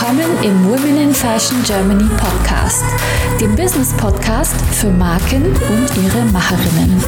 [0.00, 2.82] Willkommen im Women in Fashion Germany Podcast,
[3.38, 6.98] dem Business Podcast für Marken und ihre Macherinnen.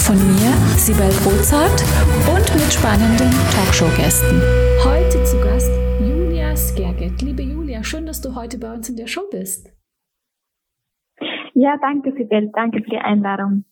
[0.00, 1.84] Von mir, Sibel Rozart
[2.34, 4.40] und mit spannenden Talkshow-Gästen.
[4.82, 7.20] Heute zu Gast Julia Skerget.
[7.20, 9.70] Liebe Julia, schön, dass du heute bei uns in der Show bist.
[11.52, 12.50] Ja, danke, Sibel.
[12.54, 13.66] Danke für die Einladung.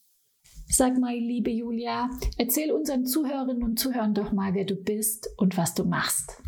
[0.67, 5.57] Sag mal, liebe Julia, erzähl unseren Zuhörerinnen und Zuhörern doch mal, wer du bist und
[5.57, 6.43] was du machst.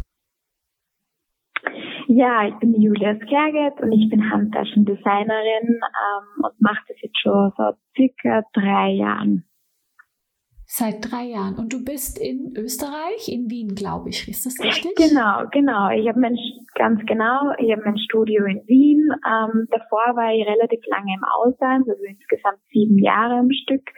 [2.06, 7.52] Ja, ich bin Julia Skerget und ich bin Handtaschendesignerin ähm, und mache das jetzt schon
[7.56, 9.44] seit circa drei Jahren.
[10.66, 11.56] Seit drei Jahren.
[11.56, 14.26] Und du bist in Österreich, in Wien, glaube ich.
[14.28, 14.96] Ist das richtig?
[14.96, 15.90] Genau, genau.
[15.90, 16.36] Ich habe mein,
[16.74, 19.08] ganz genau, ich habe mein Studio in Wien.
[19.24, 23.88] Ähm, davor war ich relativ lange im Ausland, also insgesamt sieben Jahre am Stück.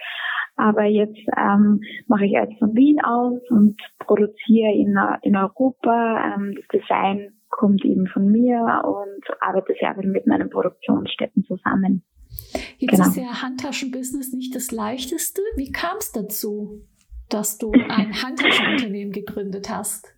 [0.56, 6.34] Aber jetzt ähm, mache ich jetzt von Wien aus und produziere in, in Europa.
[6.34, 12.02] Ähm, das Design kommt eben von mir und arbeite sehr viel mit meinen Produktionsstätten zusammen.
[12.78, 13.08] Jetzt genau.
[13.08, 15.40] ist ja Handtaschenbusiness nicht das leichteste.
[15.56, 16.82] Wie kam es dazu,
[17.28, 20.16] dass du ein Handtaschenunternehmen gegründet hast?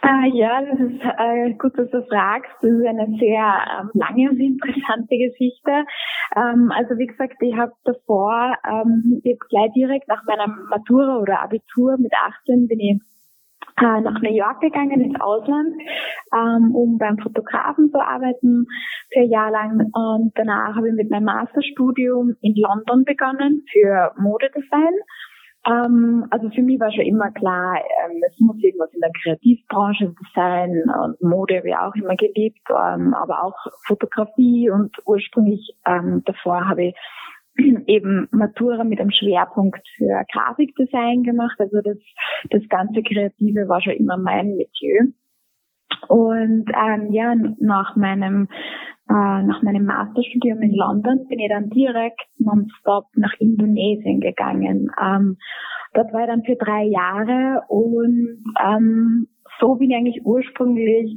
[0.00, 2.50] Äh, ja, das ist äh, gut, dass du fragst.
[2.62, 5.84] Das ist eine sehr ähm, lange und interessante Geschichte.
[6.36, 11.18] Ähm, also wie gesagt, ich habe davor, ähm, ich hab gleich direkt nach meiner Matura
[11.18, 13.00] oder Abitur mit 18 bin ich
[13.80, 15.74] äh, nach New York gegangen ins Ausland,
[16.34, 18.66] ähm, um beim Fotografen zu arbeiten
[19.12, 19.90] für ein Jahr lang.
[19.92, 24.94] Und danach habe ich mit meinem Masterstudium in London begonnen für Modedesign.
[25.66, 30.14] Ähm, also für mich war schon immer klar, ähm, es muss irgendwas in der Kreativbranche
[30.34, 33.56] sein und Mode habe ich auch immer geliebt, ähm, aber auch
[33.86, 36.94] Fotografie und ursprünglich ähm, davor habe ich
[37.86, 41.56] eben Matura mit einem Schwerpunkt für Grafikdesign gemacht.
[41.58, 41.98] Also das,
[42.50, 45.12] das ganze Kreative war schon immer mein Metier.
[46.08, 48.48] Und ähm, ja, nach meinem
[49.10, 54.90] äh, nach meinem Masterstudium in London bin ich dann direkt nonstop nach Indonesien gegangen.
[55.02, 55.38] Ähm,
[55.94, 59.28] dort war ich dann für drei Jahre und ähm,
[59.60, 61.16] so bin ich eigentlich ursprünglich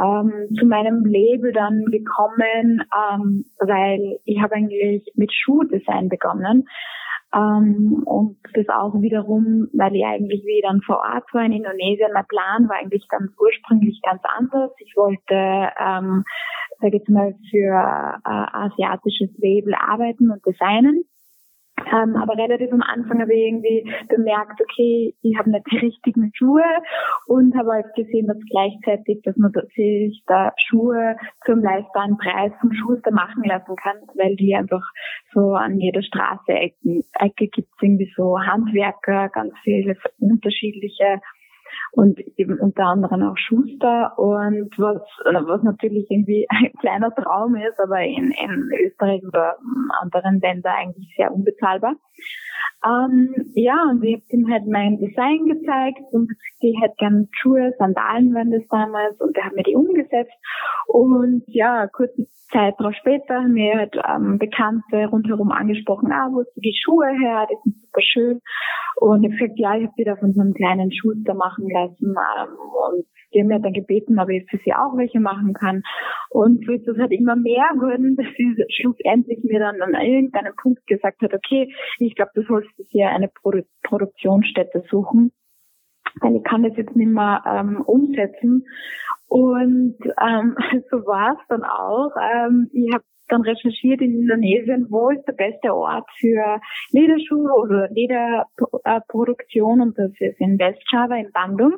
[0.00, 6.64] ähm, zu meinem Label dann gekommen, ähm, weil ich habe eigentlich mit Schuhdesign begonnen.
[7.32, 12.10] Ähm, und das auch wiederum, weil ich eigentlich, wie dann vor Ort war in Indonesien,
[12.12, 14.72] mein Plan war eigentlich ganz ursprünglich ganz anders.
[14.78, 16.24] Ich wollte, ähm,
[16.80, 21.04] sage ich jetzt mal, für äh, asiatisches Label arbeiten und designen.
[21.92, 26.30] Ähm, aber relativ am Anfang habe ich irgendwie bemerkt, okay, ich habe nicht die richtigen
[26.34, 26.64] Schuhe
[27.26, 32.72] und habe halt gesehen, dass gleichzeitig, dass man sich da Schuhe zum leistbaren Preis vom
[32.72, 34.84] Schuster machen lassen kann, weil die einfach
[35.32, 41.20] so an jeder Straße Ecke gibt es irgendwie so Handwerker, ganz viele unterschiedliche
[41.92, 47.80] und eben unter anderem auch Schuster und was, was natürlich irgendwie ein kleiner Traum ist,
[47.80, 49.56] aber in, in Österreich oder
[50.00, 51.94] anderen Ländern eigentlich sehr unbezahlbar.
[52.84, 57.72] Ähm, ja, und ich habe ihm halt mein Design gezeigt und ich hätte gern Schuhe,
[57.78, 60.32] Sandalen waren das damals und er hat mir die umgesetzt.
[60.86, 66.40] Und ja, kurze Zeit darauf später haben mir halt ähm, Bekannte rundherum angesprochen, ah, wo
[66.40, 68.40] hast die Schuhe her, die sind super schön.
[68.96, 72.14] Und ich gesagt, ja, ich habe die da von so einem kleinen Schuster machen lassen
[72.14, 72.56] ähm,
[72.88, 75.82] und die haben mir dann gebeten, ob ich für sie auch welche machen kann.
[76.30, 80.54] Und so ist das halt immer mehr geworden, dass sie schlussendlich mir dann an irgendeinem
[80.56, 85.32] Punkt gesagt hat, okay, ich glaube, du sollst dir eine Produ Produktionsstätte suchen
[86.20, 88.66] weil ich kann das jetzt nicht mehr ähm, umsetzen.
[89.28, 90.56] Und ähm,
[90.90, 92.10] so war es dann auch.
[92.20, 97.88] Ähm, ich habe dann recherchiert in Indonesien, wo ist der beste Ort für Lederschuhe oder
[97.90, 101.74] Lederproduktion und das ist in Westjava in Bandung.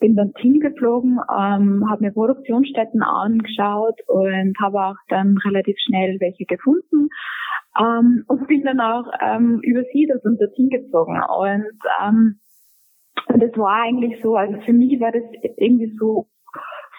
[0.00, 6.46] Bin dann hingeflogen, ähm, habe mir Produktionsstätten angeschaut und habe auch dann relativ schnell welche
[6.46, 7.08] gefunden
[7.78, 11.20] ähm, und bin dann auch ähm, übersiedelt und dorthin gezogen.
[11.20, 12.40] Und ähm,
[13.28, 15.22] und es war eigentlich so, also für mich war das
[15.56, 16.26] irgendwie so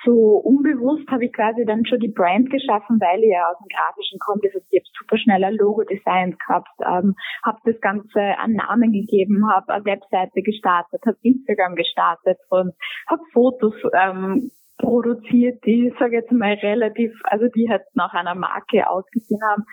[0.04, 3.70] so unbewusst habe ich quasi dann schon die Brand geschaffen, weil ich ja aus dem
[3.70, 4.42] Grafischen komme.
[4.44, 8.56] Das heißt, ich habe super schnell ein Logo designt gehabt, ähm, habe das Ganze einen
[8.56, 12.74] Namen gegeben, habe eine Webseite gestartet, habe Instagram gestartet und
[13.08, 18.90] habe Fotos ähm, produziert, die, sage jetzt mal, relativ, also die halt nach einer Marke
[18.90, 19.64] ausgesehen haben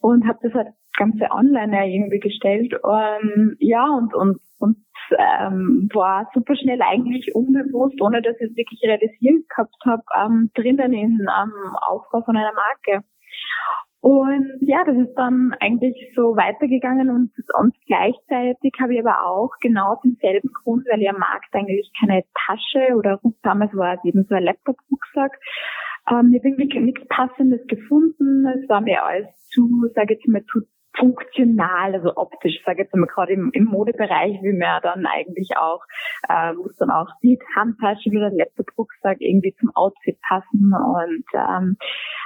[0.00, 2.74] und habe das halt ganze online irgendwie gestellt.
[2.82, 4.76] Und, ja, und, und, und
[5.10, 10.50] ähm, war super schnell eigentlich unbewusst, ohne dass ich es wirklich realisiert gehabt habe, ähm,
[10.54, 13.04] drinnen im ähm, Aufbau von einer Marke.
[14.00, 19.50] Und ja, das ist dann eigentlich so weitergegangen und, und gleichzeitig habe ich aber auch
[19.60, 24.04] genau aus demselben Grund, weil ich am Markt eigentlich keine Tasche oder damals war es
[24.04, 25.40] eben so ein Laptop-Rucksack,
[26.10, 28.46] ähm, ich habe irgendwie nichts Passendes gefunden.
[28.46, 30.60] Es war mir alles zu, sage ich jetzt mal, zu
[30.98, 35.82] funktional, also optisch, sage jetzt mal gerade im, im Modebereich, wie man dann eigentlich auch,
[36.28, 40.72] äh, muss dann auch die Handtasche oder Laptop-Rucksack irgendwie zum Outfit passen.
[40.72, 41.76] Und ähm,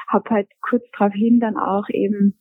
[0.09, 2.39] habe halt kurz daraufhin dann auch eben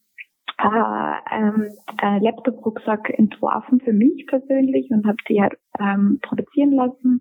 [0.63, 1.69] äh, ähm,
[2.01, 7.19] äh, Laptop-Rucksack entworfen für mich persönlich und habe die halt ähm, produzieren lassen.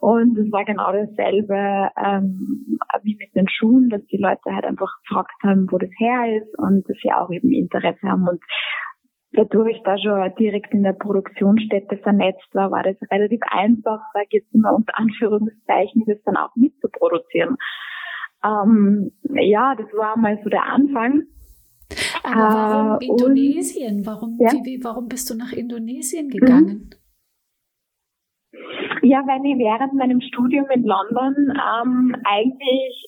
[0.00, 4.92] Und es war genau dasselbe ähm, wie mit den Schuhen, dass die Leute halt einfach
[5.06, 8.26] gefragt haben, wo das her ist und dass sie auch eben Interesse haben.
[8.26, 8.40] Und
[9.32, 14.26] dadurch ich da schon direkt in der Produktionsstätte vernetzt war, war das relativ einfach, sage
[14.30, 17.56] ich jetzt immer unter Anführungszeichen, das dann auch mitzuproduzieren.
[18.44, 21.22] Ähm, ja, das war mal so der Anfang.
[22.32, 24.06] Aber warum äh, Indonesien?
[24.06, 24.50] Warum, ja?
[24.64, 26.90] wie, warum bist du nach Indonesien gegangen?
[29.02, 33.06] Ja, weil ich während meinem Studium in London ähm, eigentlich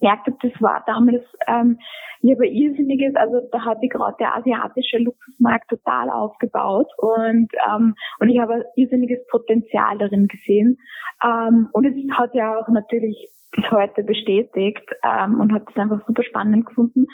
[0.00, 1.78] merkte, das war damals, ähm,
[2.20, 7.94] ich habe irrsinniges, also da hat sich gerade der asiatische Luxusmarkt total aufgebaut und, ähm,
[8.20, 10.78] und ich habe irrsinniges Potenzial darin gesehen.
[11.22, 16.06] Ähm, und es hat ja auch natürlich bis heute bestätigt ähm, und hat es einfach
[16.06, 17.06] super spannend gefunden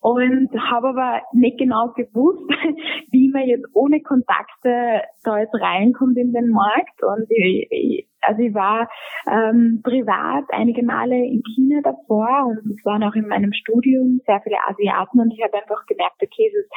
[0.00, 2.48] und habe aber nicht genau gewusst,
[3.10, 7.02] wie man jetzt ohne Kontakte da jetzt reinkommt in den Markt.
[7.02, 8.88] Und ich, also ich war
[9.26, 14.40] ähm, privat einige Male in China davor und es waren auch in meinem Studium sehr
[14.42, 16.70] viele Asiaten und ich habe einfach gemerkt, okay, ist,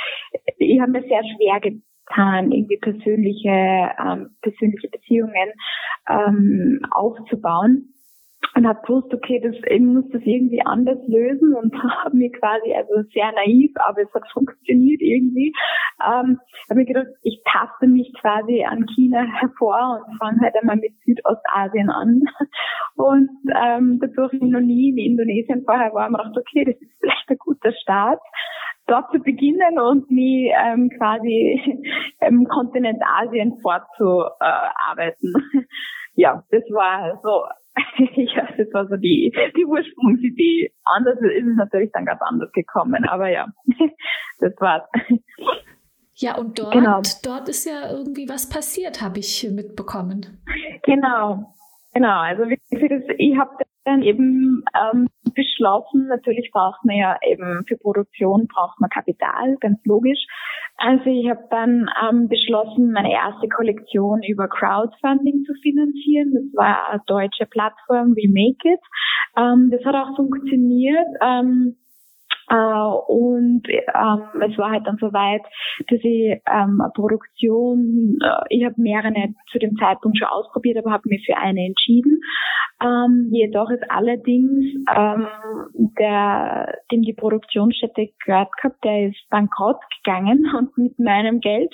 [0.57, 5.51] ich habe mir sehr schwer getan, irgendwie persönliche ähm, persönliche Beziehungen
[6.09, 7.93] ähm, aufzubauen
[8.55, 11.73] und habe gewusst, okay, das, ich muss das irgendwie anders lösen und
[12.03, 15.53] habe mir quasi, also sehr naiv, aber es hat funktioniert irgendwie,
[16.03, 16.39] ähm,
[16.69, 20.93] habe mir gedacht, ich taste mich quasi an China hervor und fange halt einmal mit
[21.05, 22.21] Südostasien an.
[22.95, 26.75] Und ähm, dadurch ich noch nie in Indonesien vorher war, habe ich gedacht, okay, das
[26.75, 28.19] ist vielleicht ein guter Start
[28.85, 31.83] dort zu beginnen und mich ähm, quasi
[32.27, 35.33] im Kontinent Asien fortzuarbeiten.
[36.13, 37.45] ja, das war so
[38.15, 40.73] ja, das war so die, die Ursprungsidee.
[40.83, 43.47] Anders ist es natürlich dann ganz anders gekommen, aber ja,
[44.39, 44.83] das war's.
[46.15, 47.01] Ja, und dort, genau.
[47.23, 50.43] dort ist ja irgendwie was passiert, habe ich mitbekommen.
[50.83, 51.55] Genau,
[51.93, 52.19] genau.
[52.19, 53.51] Also ich habe
[53.85, 59.79] dann eben ähm, beschlossen, natürlich braucht man ja eben für Produktion braucht man Kapital, ganz
[59.85, 60.25] logisch.
[60.83, 66.33] Also ich habe dann ähm, beschlossen, meine erste Kollektion über Crowdfunding zu finanzieren.
[66.33, 68.79] Das war eine deutsche Plattform wie Make It.
[69.37, 71.05] Ähm, das hat auch funktioniert.
[71.21, 71.80] Ähm, äh,
[72.55, 75.41] und ähm, es war halt dann so weit,
[75.87, 79.13] dass ich ähm, eine Produktion, äh, ich habe mehrere
[79.51, 82.19] zu dem Zeitpunkt schon ausprobiert, aber habe mich für eine entschieden.
[82.83, 85.27] Ähm, jedoch ist allerdings ähm,
[85.99, 91.73] der, dem die Produktionsstätte gehört gehabt, der ist bankrott gegangen und mit meinem Geld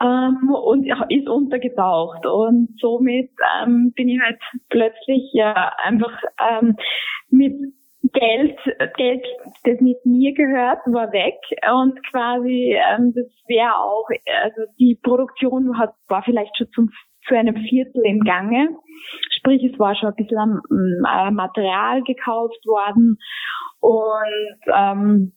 [0.00, 2.26] ähm, und ist untergetaucht.
[2.26, 3.30] Und somit
[3.62, 4.38] ähm, bin ich halt
[4.68, 6.76] plötzlich ja einfach ähm,
[7.30, 7.54] mit
[8.12, 8.58] Geld,
[8.96, 9.24] Geld,
[9.64, 11.38] das nicht mir gehört, war weg
[11.72, 14.08] und quasi ähm, das wäre auch,
[14.42, 16.90] also die Produktion hat, war vielleicht schon zum
[17.26, 18.68] zu einem Viertel im Gange.
[19.30, 23.18] Sprich, es war schon ein bisschen äh, Material gekauft worden
[23.80, 25.32] und ähm,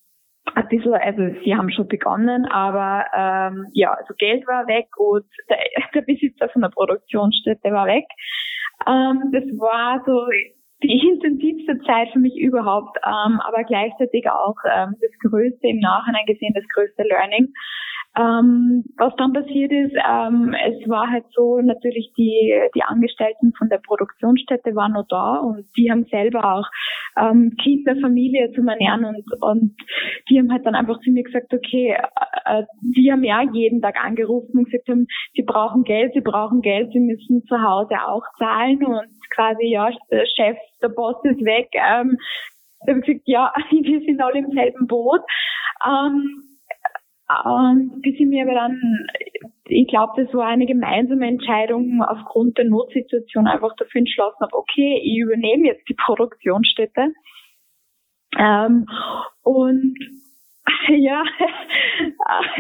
[0.56, 5.26] ein bisschen, also sie haben schon begonnen, aber ähm, ja, also Geld war weg und
[5.50, 5.58] der,
[5.94, 8.06] der Besitzer von der Produktionsstätte war weg.
[8.88, 10.26] Ähm, das war so
[10.84, 16.26] die intensivste Zeit für mich überhaupt, ähm, aber gleichzeitig auch ähm, das größte im Nachhinein
[16.26, 17.54] gesehen, das größte Learning.
[18.18, 23.70] Ähm, was dann passiert ist, ähm, es war halt so, natürlich die, die Angestellten von
[23.70, 26.68] der Produktionsstätte waren noch da und die haben selber auch
[27.18, 29.76] ähm, Kinder, Familie zu ernähren und, und
[30.30, 31.98] die haben halt dann einfach zu mir gesagt, okay,
[32.46, 36.62] äh, die haben ja jeden Tag angerufen und gesagt haben, sie brauchen Geld, sie brauchen
[36.62, 41.46] Geld, sie müssen zu Hause auch zahlen und quasi, ja, der Chef, der Boss ist
[41.46, 41.70] weg.
[41.76, 42.18] Ähm,
[42.86, 45.22] da habe ich gesagt, ja, wir sind alle im selben Boot.
[45.86, 46.49] Ähm,
[47.46, 49.08] und bis ich mir aber dann,
[49.66, 55.00] ich glaube, das war eine gemeinsame Entscheidung aufgrund der Notsituation einfach dafür entschlossen habe, okay,
[55.04, 57.14] ich übernehme jetzt die Produktionsstätte.
[58.38, 58.88] Ähm,
[59.44, 59.96] und
[60.90, 61.24] Ja,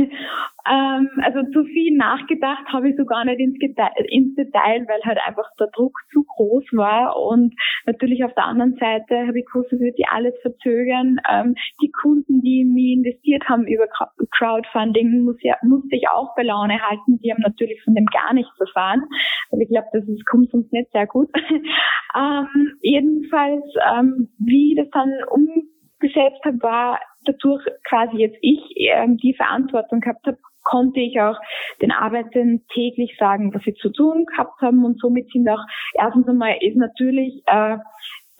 [0.70, 5.01] ähm, also zu viel nachgedacht habe ich so gar nicht ins Detail, ins Detail, weil
[5.03, 9.46] halt einfach der Druck zu groß war und natürlich auf der anderen Seite habe ich
[9.46, 11.18] gewusst, es wird die alles verzögern.
[11.29, 13.88] Ähm, die Kunden, die in mich investiert haben über
[14.32, 17.20] Crowdfunding, muss ja, musste ich auch bei Laune halten.
[17.20, 19.03] Die haben natürlich von dem gar nichts erfahren.
[19.51, 21.29] Also ich glaube, das ist, kommt uns nicht sehr gut.
[22.15, 27.00] ähm, jedenfalls, ähm, wie das dann umgesetzt habe, war
[27.31, 31.38] dadurch quasi jetzt ich ähm, die Verantwortung gehabt habe, konnte ich auch
[31.81, 35.63] den Arbeitern täglich sagen, was sie zu tun gehabt haben und somit sind auch
[35.95, 37.77] erstens einmal ist natürlich äh,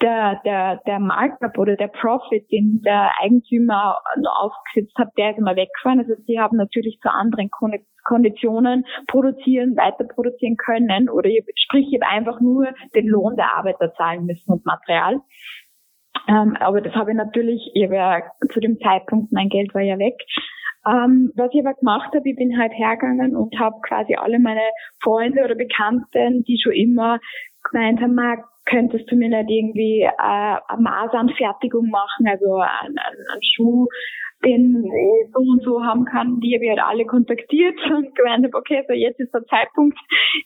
[0.02, 4.00] der, der, der Markup oder der Profit, den der Eigentümer
[4.42, 6.00] aufgesetzt hat, der ist immer weggefahren.
[6.00, 7.50] Also sie haben natürlich zu anderen
[8.04, 14.26] Konditionen produzieren, weiter produzieren können oder sprich, ich einfach nur den Lohn der Arbeiter zahlen
[14.26, 15.20] müssen und Material.
[16.28, 18.22] Ähm, aber das habe ich natürlich, ich habe ja
[18.52, 20.16] zu dem Zeitpunkt, mein Geld war ja weg.
[20.88, 24.70] Ähm, was ich aber gemacht habe, ich bin halt hergegangen und habe quasi alle meine
[25.02, 27.20] Freunde oder Bekannten, die schon immer
[27.64, 33.26] gemeint haben, Marc, könntest du mir nicht irgendwie äh, eine Maßanfertigung machen, also einen, einen,
[33.32, 33.88] einen Schuh
[34.46, 34.84] den
[35.34, 38.84] so und so haben kann, die habe ich halt alle kontaktiert und gemeint habe, okay,
[38.88, 39.98] so jetzt ist der Zeitpunkt,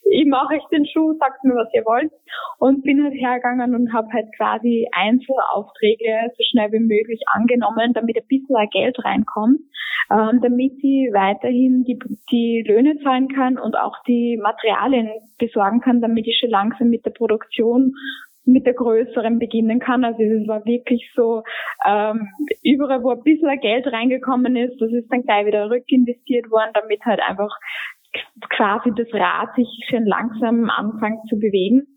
[0.09, 2.11] ich mache euch den Schuh, sagt mir, was ihr wollt.
[2.57, 8.17] Und bin halt hergegangen und habe halt quasi Einzelaufträge so schnell wie möglich angenommen, damit
[8.17, 9.59] ein bisschen Geld reinkommt,
[10.11, 11.99] ähm, damit ich weiterhin die,
[12.31, 17.05] die Löhne zahlen kann und auch die Materialien besorgen kann, damit ich schon langsam mit
[17.05, 17.93] der Produktion
[18.45, 20.03] mit der größeren beginnen kann.
[20.03, 21.43] Also es war wirklich so,
[21.85, 22.29] ähm,
[22.63, 27.03] überall, wo ein bisschen Geld reingekommen ist, das ist dann gleich wieder rückinvestiert worden, damit
[27.05, 27.55] halt einfach
[28.49, 31.87] quasi das Rad sich schön langsam anfängt zu bewegen.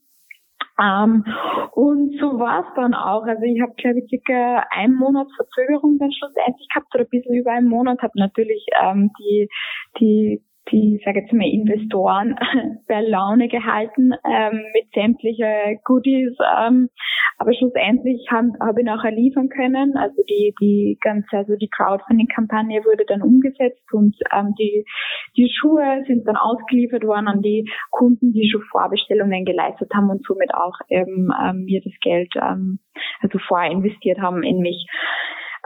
[0.78, 1.24] Ähm,
[1.72, 3.24] und so war es dann auch.
[3.24, 7.34] Also ich habe, glaube ich, circa einen Monat Verzögerung dann schlussendlich gehabt oder ein bisschen
[7.34, 8.02] über einen Monat.
[8.02, 9.48] Habe natürlich ähm, die,
[9.98, 10.42] die
[10.72, 12.36] die, sage jetzt mal, Investoren
[12.88, 16.36] bei Laune gehalten ähm, mit sämtliche Goodies.
[16.58, 16.88] Ähm,
[17.38, 19.96] aber schlussendlich habe hab ich nachher liefern können.
[19.96, 24.84] Also die, die ganze, also die Crowdfunding-Kampagne wurde dann umgesetzt und ähm, die,
[25.36, 30.24] die Schuhe sind dann ausgeliefert worden an die Kunden, die schon Vorbestellungen geleistet haben und
[30.24, 32.78] somit auch eben ähm, mir das Geld ähm,
[33.20, 34.86] also vorher investiert haben in mich.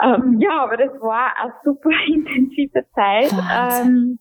[0.03, 3.33] Ähm, ja, aber das war eine super intensive Zeit.
[3.33, 4.19] Ähm,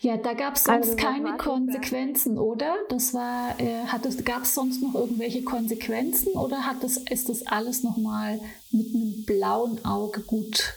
[0.00, 2.74] ja, da gab es sonst also keine Konsequenzen, oder?
[2.88, 7.28] Das war, äh, hat es, gab es sonst noch irgendwelche Konsequenzen oder hat das, ist
[7.28, 8.38] das alles nochmal
[8.70, 10.74] mit einem blauen Auge gut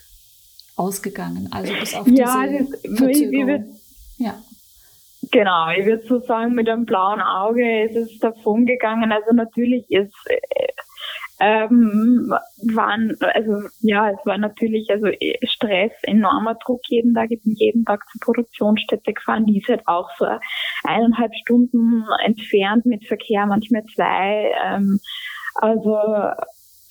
[0.75, 1.49] ausgegangen?
[1.51, 3.75] Also bis auf diese ja, das, Verzögerung.
[4.17, 4.35] ja.
[5.29, 9.11] Genau, ich würde so sagen, mit einem blauen Auge ist es davon gegangen.
[9.11, 10.67] Also natürlich ist äh,
[11.39, 12.33] ähm,
[12.73, 17.31] waren, also ja, es war natürlich also eh, Stress, enormer Druck jeden Tag.
[17.31, 20.25] Ich bin jeden Tag zur Produktionsstätte gefahren, die ist halt auch so
[20.83, 24.51] eineinhalb Stunden entfernt mit Verkehr, manchmal zwei.
[24.65, 24.99] Ähm,
[25.55, 25.97] also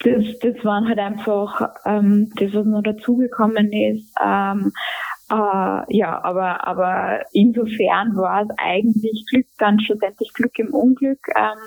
[0.00, 4.12] das, das waren halt einfach ähm, das, was noch dazugekommen ist.
[4.22, 4.72] Ähm,
[5.28, 11.58] äh, ja, aber, aber insofern war es eigentlich Glück, dann schlussendlich Glück im Unglück, ähm,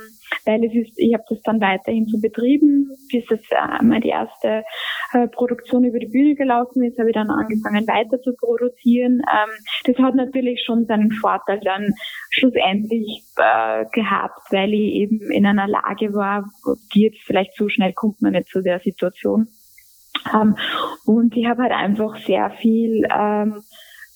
[0.45, 4.63] weil es ist, ich habe das dann weiterhin so betrieben, bis es äh, die erste
[5.11, 9.21] äh, Produktion über die Bühne gelaufen ist, habe ich dann angefangen weiter zu produzieren.
[9.29, 9.49] Ähm,
[9.83, 11.93] das hat natürlich schon seinen Vorteil dann
[12.29, 16.49] schlussendlich äh, gehabt, weil ich eben in einer Lage war,
[16.93, 19.49] die jetzt vielleicht so schnell kommt man nicht zu der Situation.
[20.33, 20.55] Ähm,
[21.05, 23.61] und ich habe halt einfach sehr viel ähm,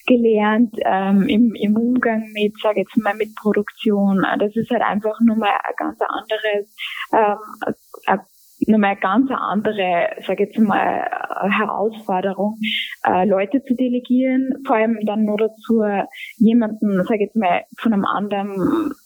[0.05, 4.25] gelernt ähm, im, im Umgang mit, sage jetzt mal, mit Produktion.
[4.39, 6.75] Das ist halt einfach nochmal ein ganz anderes,
[7.13, 7.73] ähm,
[8.67, 11.09] nochmal eine ganz andere, sage jetzt mal,
[11.49, 12.57] Herausforderung,
[13.05, 15.81] äh, Leute zu delegieren, vor allem dann nur dazu
[16.37, 18.51] jemanden, sage jetzt mal, von einem anderen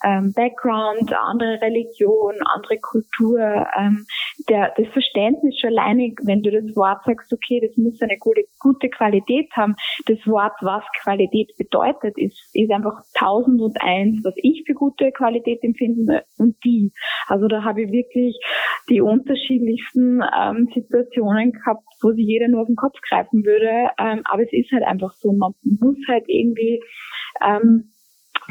[0.04, 3.40] ähm, Background, andere Religion, andere Kultur,
[3.78, 4.06] ähm,
[4.50, 8.44] der das Verständnis schon alleine, wenn du das Wort sagst, okay, das muss eine gute,
[8.60, 14.34] gute Qualität haben, das Wort, was Qualität bedeutet, ist, ist einfach tausend und eins, was
[14.38, 16.92] ich für gute Qualität empfinde und die.
[17.28, 18.40] Also da habe ich wirklich
[18.90, 23.90] die Unterschiede unterschiedlichsten ähm, Situationen gehabt, wo sich jeder nur auf den Kopf greifen würde.
[24.00, 26.82] Ähm, aber es ist halt einfach so, man muss halt irgendwie
[27.46, 27.92] ähm,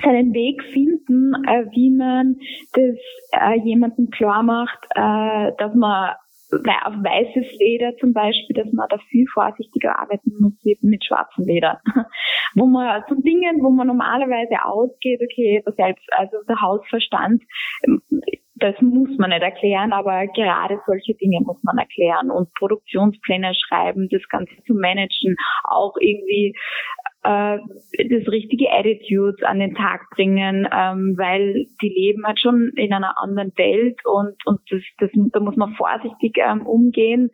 [0.02, 2.36] seinen Weg finden, äh, wie man
[2.72, 2.96] das
[3.32, 6.14] äh, jemandem klar macht, äh, dass man
[6.48, 11.44] auf weißes Leder zum Beispiel, dass man da viel vorsichtiger arbeiten muss wie mit schwarzem
[11.44, 11.80] Leder.
[12.54, 17.42] wo man von Dingen, wo man normalerweise ausgeht, okay, selbst, also der Hausverstand,
[18.56, 24.08] das muss man nicht erklären, aber gerade solche Dinge muss man erklären und Produktionspläne schreiben,
[24.10, 26.54] das Ganze zu managen, auch irgendwie
[27.26, 27.58] äh,
[28.08, 33.20] das richtige Attitude an den Tag bringen, ähm, weil die leben halt schon in einer
[33.20, 37.30] anderen Welt und, und das, das, da muss man vorsichtig ähm, umgehen,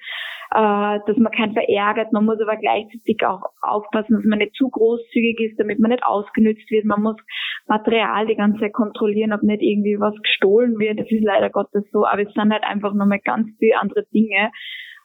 [0.50, 2.12] äh, dass man keinen verärgert.
[2.12, 6.04] Man muss aber gleichzeitig auch aufpassen, dass man nicht zu großzügig ist, damit man nicht
[6.04, 6.86] ausgenützt wird.
[6.86, 7.16] Man muss
[7.66, 11.00] Material die ganze Zeit kontrollieren, ob nicht irgendwie was gestohlen wird.
[11.00, 14.50] Das ist leider Gottes so, aber es sind halt einfach nochmal ganz viele andere Dinge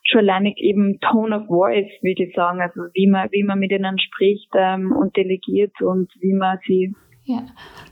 [0.08, 3.72] schon alleine eben Tone of Voice, würde ich sagen, also wie man, wie man mit
[3.72, 6.94] ihnen spricht ähm, und delegiert und wie man sie.
[7.26, 7.46] Ja.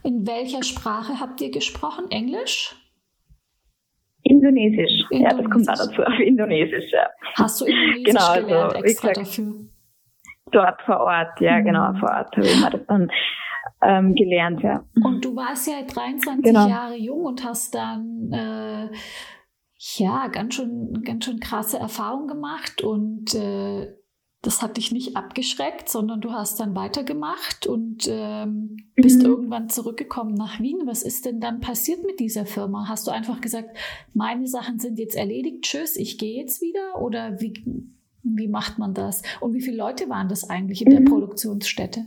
[0.04, 2.06] In welcher Sprache habt ihr gesprochen?
[2.10, 2.76] Englisch?
[4.24, 5.04] Indonesisch.
[5.12, 5.22] Indonesisch.
[5.22, 7.08] Ja, das kommt auch dazu, auf Indonesisch, ja.
[7.36, 9.54] Hast du Indonesisch genau, also gelernt also, extra gesagt, dafür?
[10.52, 11.66] Dort vor Ort, ja, mhm.
[11.66, 13.12] genau, vor Ort habe ich mir das dann
[13.84, 14.84] ähm, gelernt, ja.
[15.04, 16.68] Und du warst ja 23 genau.
[16.68, 18.96] Jahre jung und hast dann äh,
[19.94, 23.94] ja, ganz schön, ganz schön krasse Erfahrungen gemacht und äh,
[24.42, 29.26] das hat dich nicht abgeschreckt, sondern du hast dann weitergemacht und ähm, bist mhm.
[29.26, 30.82] irgendwann zurückgekommen nach Wien.
[30.86, 32.88] Was ist denn dann passiert mit dieser Firma?
[32.88, 33.76] Hast du einfach gesagt,
[34.14, 37.02] meine Sachen sind jetzt erledigt, tschüss, ich gehe jetzt wieder?
[37.02, 37.54] Oder wie,
[38.22, 39.24] wie macht man das?
[39.40, 40.98] Und wie viele Leute waren das eigentlich in mhm.
[40.98, 42.06] der Produktionsstätte?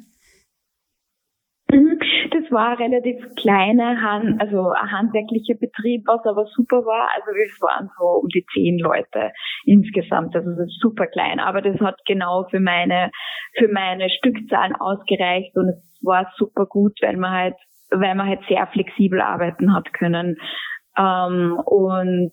[2.34, 7.08] Es war relativ kleiner, Hand, also ein handwerklicher Betrieb, was aber super war.
[7.14, 9.32] Also wir waren so um die zehn Leute
[9.64, 10.34] insgesamt.
[10.34, 11.40] Also das ist super klein.
[11.40, 13.10] Aber das hat genau für meine,
[13.56, 17.56] für meine Stückzahlen ausgereicht und es war super gut, weil man halt,
[17.90, 20.36] weil man halt sehr flexibel arbeiten hat können.
[20.96, 22.32] Ähm, und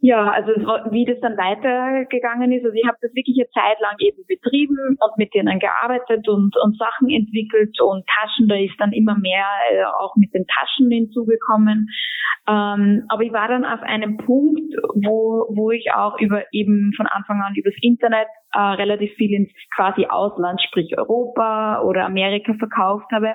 [0.00, 0.52] ja, also
[0.92, 4.96] wie das dann weitergegangen ist, also ich habe das wirklich eine Zeit lang eben betrieben
[5.00, 9.44] und mit denen gearbeitet und, und Sachen entwickelt und Taschen, da ist dann immer mehr
[9.72, 11.88] äh, auch mit den Taschen hinzugekommen.
[12.46, 17.06] Ähm, aber ich war dann auf einem Punkt, wo, wo ich auch über eben von
[17.06, 23.10] Anfang an übers Internet äh, relativ viel ins quasi Ausland, sprich Europa oder Amerika verkauft
[23.10, 23.34] habe.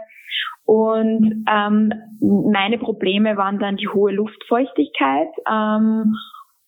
[0.65, 1.91] Und ähm,
[2.21, 5.29] meine Probleme waren dann die hohe Luftfeuchtigkeit.
[5.45, 6.15] Ähm,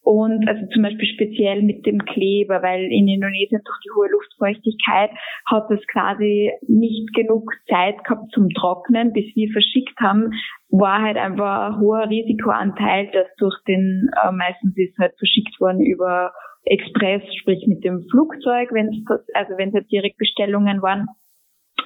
[0.05, 5.09] und also zum Beispiel speziell mit dem Kleber, weil in Indonesien durch die hohe Luftfeuchtigkeit
[5.47, 10.29] hat es quasi nicht genug Zeit gehabt zum Trocknen, bis wir verschickt haben,
[10.69, 15.81] war halt einfach ein hoher Risikoanteil, dass durch den, äh, meistens ist halt verschickt worden
[15.81, 16.31] über
[16.65, 21.07] Express, sprich mit dem Flugzeug, wenn es also wenn es halt Direktbestellungen waren.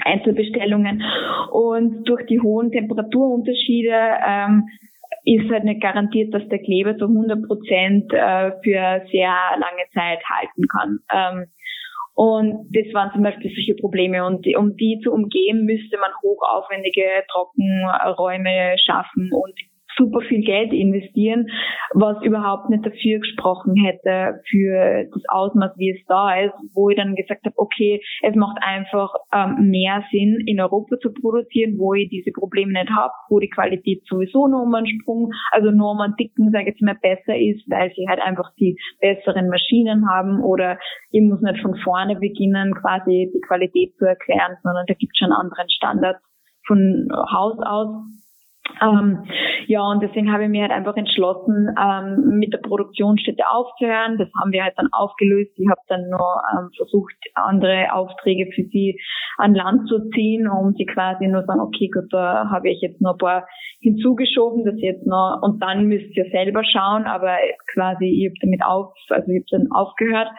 [0.04, 1.04] Einzelbestellungen
[1.52, 4.64] und durch die hohen Temperaturunterschiede ähm,
[5.36, 10.20] ist halt nicht garantiert, dass der Kleber zu 100 Prozent äh, für sehr lange Zeit
[10.28, 11.00] halten kann.
[11.14, 11.46] Ähm,
[12.16, 14.26] und das waren zum Beispiel solche Probleme.
[14.26, 19.30] Und um die zu umgehen, müsste man hochaufwendige Trockenräume schaffen.
[19.32, 19.54] Und
[20.00, 21.48] super viel Geld investieren,
[21.94, 26.96] was überhaupt nicht dafür gesprochen hätte für das Ausmaß, wie es da ist, wo ich
[26.96, 31.94] dann gesagt habe, okay, es macht einfach ähm, mehr Sinn, in Europa zu produzieren, wo
[31.94, 35.92] ich diese Probleme nicht habe, wo die Qualität sowieso nur um einen Sprung, also nur
[35.92, 39.50] um einen dicken, sage ich jetzt mal, besser ist, weil sie halt einfach die besseren
[39.50, 40.80] Maschinen haben oder
[41.12, 45.20] ich muss nicht von vorne beginnen, quasi die Qualität zu erklären, sondern da gibt es
[45.20, 46.22] schon anderen Standards
[46.66, 47.90] von Haus aus.
[48.82, 49.26] Ähm,
[49.68, 54.18] ja, und deswegen habe ich mir halt einfach entschlossen, ähm, mit der Produktionsstätte aufzuhören.
[54.18, 55.52] Das haben wir halt dann aufgelöst.
[55.58, 59.00] Ich habe dann nur ähm, versucht, andere Aufträge für sie
[59.38, 63.02] an Land zu ziehen, um sie quasi nur sagen, okay, gut, da habe ich jetzt
[63.02, 63.48] noch ein paar
[63.80, 67.38] hinzugeschoben, das jetzt noch, und dann müsst ihr selber schauen, aber
[67.74, 70.30] quasi, ich habe damit auf, also ich habe dann aufgehört.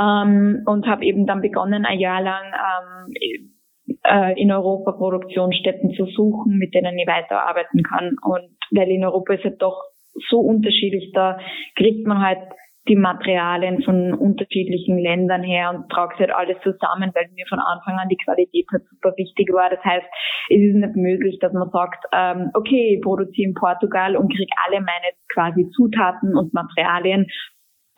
[0.00, 3.57] Ähm, und habe eben dann begonnen, ein Jahr lang ähm,
[4.04, 8.16] äh, in Europa Produktionsstätten zu suchen, mit denen ich weiterarbeiten kann.
[8.22, 9.82] Und weil in Europa ist halt doch
[10.28, 11.38] so unterschiedlich, da
[11.76, 12.40] kriegt man halt
[12.88, 17.98] die Materialien von unterschiedlichen Ländern her und tragt halt alles zusammen, weil mir von Anfang
[17.98, 19.68] an die Qualität halt super wichtig war.
[19.70, 20.06] Das heißt,
[20.48, 24.52] es ist nicht möglich, dass man sagt, ähm, okay, ich produziere in Portugal und kriege
[24.66, 27.26] alle meine quasi Zutaten und Materialien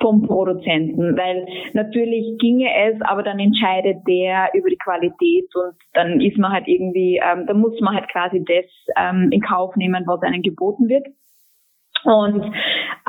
[0.00, 6.20] vom Produzenten, weil natürlich ginge es, aber dann entscheidet der über die Qualität und dann
[6.20, 10.04] ist man halt irgendwie, ähm, da muss man halt quasi das ähm, in Kauf nehmen,
[10.06, 11.06] was einem geboten wird.
[12.02, 12.50] Und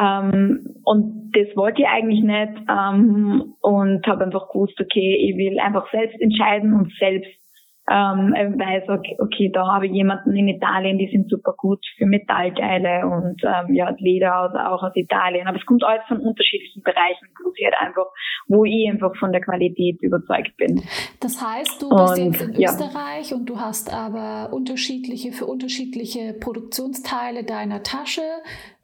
[0.01, 5.59] ähm, und das wollte ich eigentlich nicht ähm, und habe einfach gewusst, okay, ich will
[5.59, 7.40] einfach selbst entscheiden und selbst
[7.89, 12.05] ähm, weiß, okay, okay, da habe ich jemanden in Italien, die sind super gut für
[12.05, 15.47] Metallteile und ähm, ja, Leder aus, auch aus Italien.
[15.47, 18.05] Aber es kommt alles von unterschiedlichen Bereichen, wo ich halt einfach,
[18.47, 20.83] wo ich einfach von der Qualität überzeugt bin.
[21.19, 22.69] Das heißt, du bist und, jetzt in ja.
[22.69, 28.21] Österreich und du hast aber unterschiedliche, für unterschiedliche Produktionsteile deiner Tasche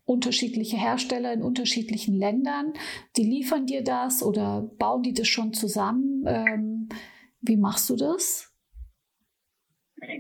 [0.06, 2.72] unterschiedliche Hersteller in unterschiedlichen Ländern,
[3.18, 6.24] die liefern dir das oder bauen die das schon zusammen?
[6.26, 6.90] Ähm,
[7.42, 8.47] wie machst du das?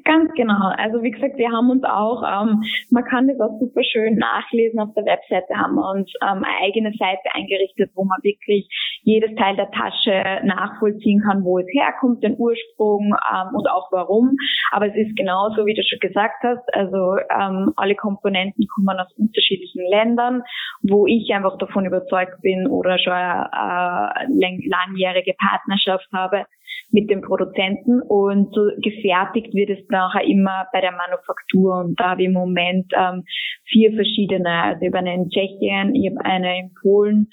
[0.05, 0.73] Ganz genau.
[0.75, 4.79] Also wie gesagt, wir haben uns auch, ähm, man kann das auch super schön nachlesen.
[4.79, 8.67] Auf der Webseite haben wir uns ähm, eine eigene Seite eingerichtet, wo man wirklich
[9.03, 14.35] jedes Teil der Tasche nachvollziehen kann, wo es herkommt, den Ursprung ähm, und auch warum.
[14.71, 16.73] Aber es ist genauso, wie du schon gesagt hast.
[16.73, 20.41] Also ähm, alle Komponenten kommen aus unterschiedlichen Ländern,
[20.81, 26.45] wo ich einfach davon überzeugt bin oder schon eine äh, langjährige Partnerschaft habe
[26.91, 31.79] mit dem Produzenten und so gefertigt wird es nachher immer bei der Manufaktur.
[31.79, 33.23] Und da habe ich im Moment ähm,
[33.65, 37.29] vier verschiedene, also ich habe eine in Tschechien, ich habe eine in Polen,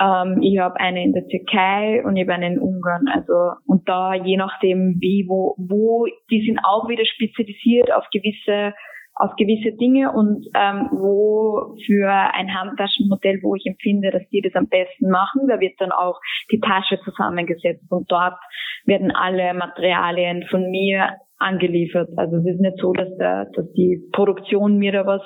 [0.00, 3.88] ähm, ich habe eine in der Türkei und ich habe eine in Ungarn, also und
[3.88, 8.74] da je nachdem wie, wo, wo, die sind auch wieder spezialisiert auf gewisse
[9.18, 14.54] auf gewisse Dinge und ähm, wo für ein Handtaschenmodell, wo ich empfinde, dass die das
[14.54, 16.20] am besten machen, da wird dann auch
[16.52, 18.38] die Tasche zusammengesetzt und dort
[18.84, 22.10] werden alle Materialien von mir angeliefert.
[22.16, 25.22] Also es ist nicht so, dass, der, dass die Produktion mir da was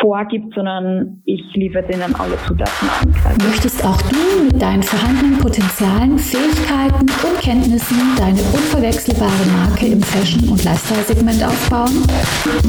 [0.00, 3.14] vorgibt, sondern ich liefere denen alle Zutaten an.
[3.24, 10.02] Also Möchtest auch du mit deinen vorhandenen Potenzialen, Fähigkeiten und Kenntnissen deine unverwechselbare Marke im
[10.02, 12.04] Fashion- und Lifestyle-Segment aufbauen?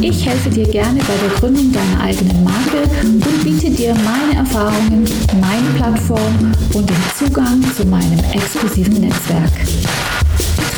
[0.02, 5.06] Ich helfe dir gerne bei der Gründung deiner eigenen Marke und biete dir meine Erfahrungen,
[5.40, 9.52] meine Plattform und den Zugang zu meinem exklusiven Netzwerk.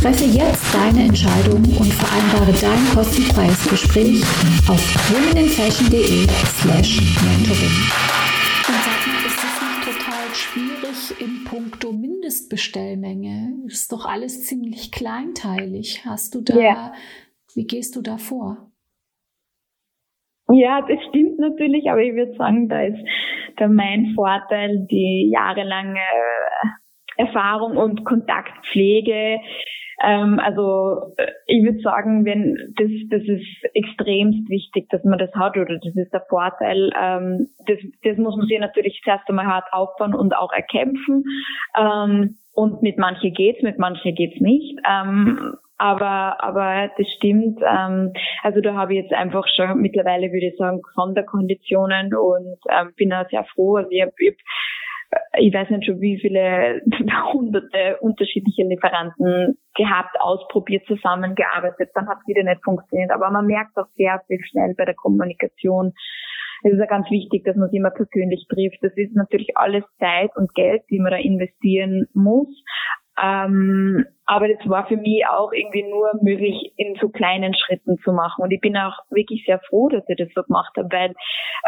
[0.03, 4.19] Treffe jetzt deine Entscheidung und vereinbare dein kostenfreies Gespräch
[4.67, 6.27] auf womeninfashion.de
[6.59, 7.77] slash mentoring.
[8.67, 13.53] Und sag mal, ist das nicht total schwierig in puncto Mindestbestellmenge?
[13.67, 16.03] Ist doch alles ziemlich kleinteilig.
[16.05, 16.93] Hast du da, yeah.
[17.55, 18.57] wie gehst du da vor?
[20.51, 22.99] Ja, das stimmt natürlich, aber ich würde sagen, da ist
[23.55, 26.03] da mein Vorteil die jahrelange
[27.15, 29.39] Erfahrung und Kontaktpflege
[30.03, 35.33] ähm, also äh, ich würde sagen, wenn das, das ist extremst wichtig, dass man das
[35.33, 36.91] hat oder das ist der Vorteil.
[37.01, 41.23] Ähm, das, das muss man sich natürlich zuerst einmal hart aufbauen und auch erkämpfen.
[41.77, 44.77] Ähm, und mit manchen geht's, mit manchen geht's nicht.
[44.87, 47.59] Ähm, aber aber das stimmt.
[47.61, 48.13] Ähm,
[48.43, 53.09] also da habe ich jetzt einfach schon mittlerweile würde ich sagen Sonderkonditionen und ähm, bin
[53.09, 53.77] da sehr froh.
[53.77, 54.35] Also ich habe hab
[55.37, 56.81] ich weiß nicht schon wie viele
[57.33, 63.11] hunderte unterschiedliche Lieferanten gehabt, ausprobiert, zusammengearbeitet, dann hat es wieder nicht funktioniert.
[63.11, 65.93] Aber man merkt auch sehr, sehr schnell bei der Kommunikation,
[66.63, 68.77] es ist ja ganz wichtig, dass man sich immer persönlich trifft.
[68.81, 72.47] Das ist natürlich alles Zeit und Geld, die man da investieren muss.
[73.21, 78.11] Ähm, aber das war für mich auch irgendwie nur möglich, in so kleinen Schritten zu
[78.13, 78.41] machen.
[78.41, 81.13] Und ich bin auch wirklich sehr froh, dass ich das so gemacht habe, weil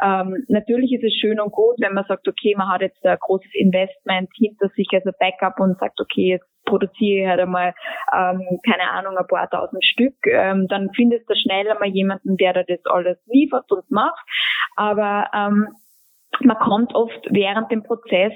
[0.01, 3.17] ähm, natürlich ist es schön und gut, wenn man sagt, okay, man hat jetzt ein
[3.19, 7.73] großes Investment hinter sich, also Backup und sagt, okay, jetzt produziere ich halt einmal,
[8.13, 12.53] ähm, keine Ahnung, ein paar tausend Stück, ähm, dann findest du schnell einmal jemanden, der
[12.53, 14.25] da das alles liefert und macht.
[14.75, 15.67] Aber ähm,
[16.39, 18.33] man kommt oft während dem Prozess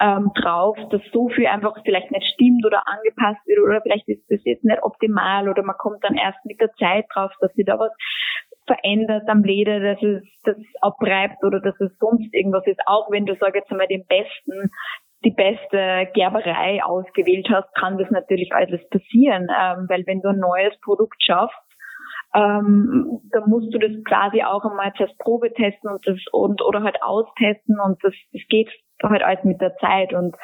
[0.00, 4.24] ähm, drauf, dass so viel einfach vielleicht nicht stimmt oder angepasst wird oder vielleicht ist
[4.28, 7.66] das jetzt nicht optimal oder man kommt dann erst mit der Zeit drauf, dass sich
[7.66, 7.92] da was
[8.66, 12.80] verändert am Leder, dass es das abreibt oder dass es sonst irgendwas ist.
[12.86, 14.70] Auch wenn du, sag jetzt einmal, den besten
[15.24, 20.38] die beste Gerberei ausgewählt hast, kann das natürlich alles passieren, ähm, weil wenn du ein
[20.38, 21.56] neues Produkt schaffst,
[22.34, 26.82] ähm, da musst du das quasi auch einmal zuerst Probe testen und das und oder
[26.82, 28.70] halt austesten und das, das geht
[29.10, 30.36] halt alles mit der Zeit und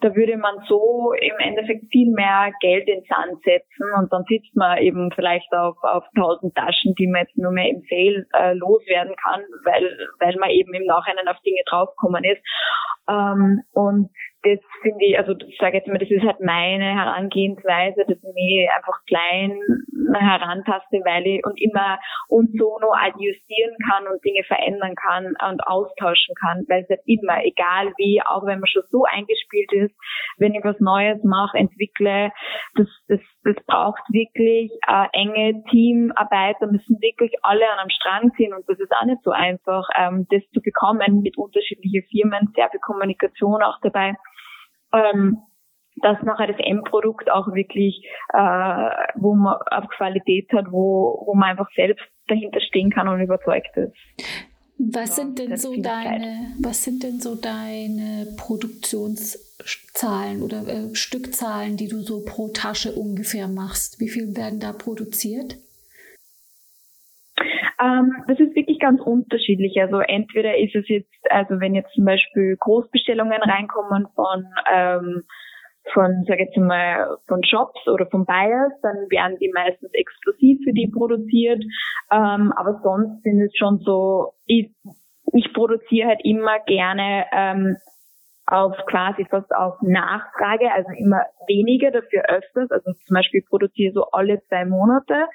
[0.00, 4.54] da würde man so im Endeffekt viel mehr Geld ins Sand setzen und dann sitzt
[4.54, 8.54] man eben vielleicht auf, auf tausend Taschen, die man jetzt nur mehr im Sale äh,
[8.54, 12.42] loswerden kann, weil, weil man eben im Nachhinein auf Dinge draufgekommen ist.
[13.08, 14.10] Ähm, und
[14.44, 18.34] das finde ich, also ich sage jetzt mal, das ist halt meine Herangehensweise, dass ich
[18.34, 19.58] mich einfach klein
[20.12, 25.66] herantaste, weil ich und immer und so noch adjustieren kann und Dinge verändern kann und
[25.66, 29.94] austauschen kann, weil es halt immer, egal wie, auch wenn man schon so eingespielt ist,
[30.38, 32.30] wenn ich was Neues mache, entwickle,
[32.74, 38.32] das, das, das braucht wirklich äh, enge Teamarbeit, da müssen wirklich alle an einem Strang
[38.36, 42.52] ziehen und das ist auch nicht so einfach, ähm, das zu bekommen mit unterschiedlichen Firmen,
[42.54, 44.14] sehr viel Kommunikation auch dabei.
[44.92, 45.38] Ähm,
[46.02, 51.50] dass nachher das Endprodukt auch wirklich, äh, wo man auf Qualität hat, wo, wo man
[51.50, 53.94] einfach selbst dahinter stehen kann und überzeugt ist.
[54.78, 61.88] Was sind denn so deine, was sind denn so deine Produktionszahlen oder äh, Stückzahlen, die
[61.88, 64.00] du so pro Tasche ungefähr machst?
[64.00, 65.56] Wie viel werden da produziert?
[67.80, 69.80] Ähm, das ist wirklich ganz unterschiedlich.
[69.80, 75.24] Also entweder ist es jetzt, also wenn jetzt zum Beispiel Großbestellungen reinkommen von ähm,
[75.92, 80.72] von, sag jetzt mal, von Shops oder von Buyers, dann werden die meistens exklusiv für
[80.72, 81.62] die produziert.
[82.10, 84.70] Ähm, aber sonst sind es schon so, ich,
[85.32, 87.76] ich produziere halt immer gerne ähm,
[88.46, 92.70] auf quasi fast auf Nachfrage, also immer weniger, dafür öfters.
[92.70, 95.26] Also zum Beispiel produziere so alle zwei Monate.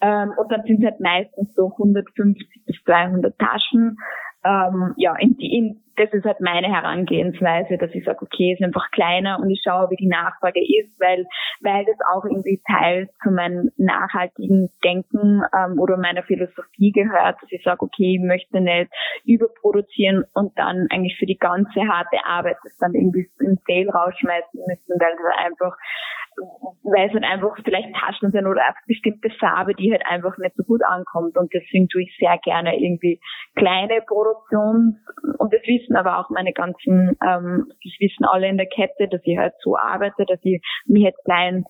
[0.00, 3.96] Ähm, und dann sind es halt meistens so 150 bis 200 Taschen
[4.44, 8.62] ähm, ja, in die, in, das ist halt meine Herangehensweise, dass ich sage, okay, ist
[8.62, 11.26] einfach kleiner und ich schaue, wie die Nachfrage ist, weil,
[11.60, 17.52] weil das auch irgendwie Teil zu meinem nachhaltigen Denken ähm, oder meiner Philosophie gehört, dass
[17.52, 18.90] ich sage, okay, ich möchte nicht
[19.24, 24.60] überproduzieren und dann eigentlich für die ganze harte Arbeit das dann irgendwie im Sale rausschmeißen
[24.66, 25.76] müssen, weil das einfach
[26.82, 30.56] weil es halt einfach vielleicht Taschen sind oder eine bestimmte Farbe, die halt einfach nicht
[30.56, 31.36] so gut ankommt.
[31.36, 33.20] Und deswegen tue ich sehr gerne irgendwie
[33.54, 34.96] kleine Produktions,
[35.38, 39.20] und das wissen aber auch meine ganzen, ähm, das wissen alle in der Kette, dass
[39.24, 41.64] ich halt so arbeite, dass ich mich halt klein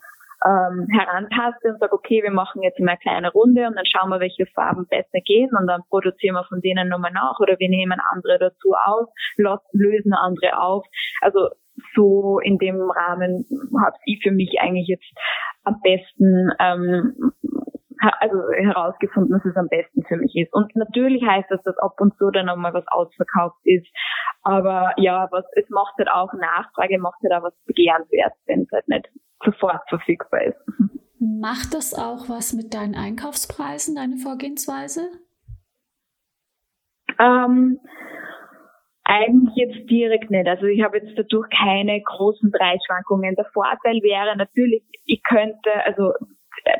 [0.44, 4.10] ähm, herantaste und sage, okay, wir machen jetzt mal eine kleine Runde und dann schauen
[4.10, 7.68] wir, welche Farben besser gehen und dann produzieren wir von denen nochmal nach oder wir
[7.68, 9.08] nehmen andere dazu aus,
[9.72, 10.84] lösen andere auf.
[11.20, 11.48] Also
[11.94, 13.46] so in dem Rahmen
[13.82, 15.10] habe ich für mich eigentlich jetzt
[15.64, 17.32] am besten ähm,
[18.20, 20.52] also herausgefunden, dass es am besten für mich ist.
[20.52, 23.86] Und natürlich heißt das, dass ab und zu dann nochmal was ausverkauft ist.
[24.42, 28.72] Aber ja, was, es macht halt auch Nachfrage, macht halt auch was begehrenswert, wenn es
[28.72, 29.08] halt nicht
[29.44, 30.58] sofort verfügbar ist.
[31.18, 35.08] Macht das auch was mit deinen Einkaufspreisen, deine Vorgehensweise?
[37.18, 37.78] Ähm,
[39.04, 40.48] eigentlich jetzt direkt nicht.
[40.48, 43.36] Also ich habe jetzt dadurch keine großen Preisschwankungen.
[43.36, 46.12] Der Vorteil wäre natürlich, ich könnte, also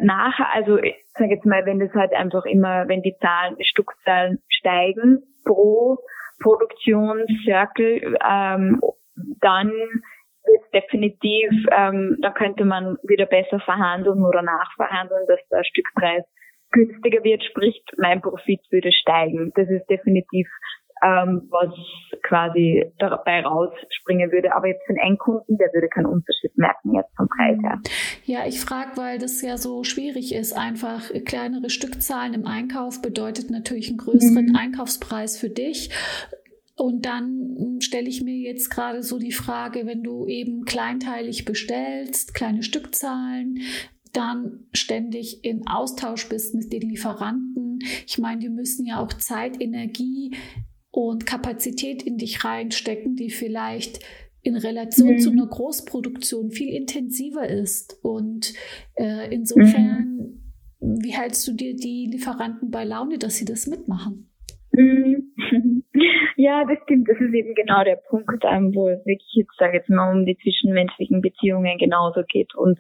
[0.01, 3.65] nachher, also ich sage jetzt mal, wenn das halt einfach immer, wenn die Zahlen, die
[3.65, 5.99] Stückzahlen steigen pro
[6.43, 8.81] Produktionscircle, ähm,
[9.41, 9.71] dann
[10.75, 16.25] definitiv, ähm, da könnte man wieder besser verhandeln oder nachverhandeln, dass der Stückpreis
[16.71, 19.53] günstiger wird, sprich mein Profit würde steigen.
[19.55, 20.49] Das ist definitiv
[21.05, 21.71] ähm, was
[22.23, 24.55] quasi dabei rausspringen würde.
[24.55, 27.81] Aber jetzt für einen Endkunden, der würde keinen Unterschied merken jetzt vom Preis her.
[28.25, 30.57] Ja, ich frage, weil das ja so schwierig ist.
[30.57, 34.57] Einfach kleinere Stückzahlen im Einkauf bedeutet natürlich einen größeren mhm.
[34.57, 35.91] Einkaufspreis für dich.
[36.77, 42.35] Und dann stelle ich mir jetzt gerade so die Frage, wenn du eben kleinteilig bestellst,
[42.35, 43.61] kleine Stückzahlen,
[44.13, 47.79] dann ständig in Austausch bist mit den Lieferanten.
[48.07, 50.35] Ich meine, die müssen ja auch Zeit, Energie
[50.91, 54.01] und Kapazität in dich reinstecken, die vielleicht
[54.43, 55.19] in Relation mhm.
[55.19, 57.99] zu einer Großproduktion viel intensiver ist.
[58.03, 58.53] Und
[58.95, 60.41] äh, insofern,
[60.81, 61.03] mhm.
[61.03, 64.31] wie hältst du dir die Lieferanten bei Laune, dass sie das mitmachen?
[64.73, 65.33] Mhm.
[66.45, 67.09] Ja, das stimmt.
[67.09, 70.27] Das ist eben genau der Punkt, ähm, wo es wirklich jetzt, sage jetzt mal, um
[70.27, 72.55] die zwischenmenschlichen Beziehungen genauso geht.
[72.55, 72.79] Und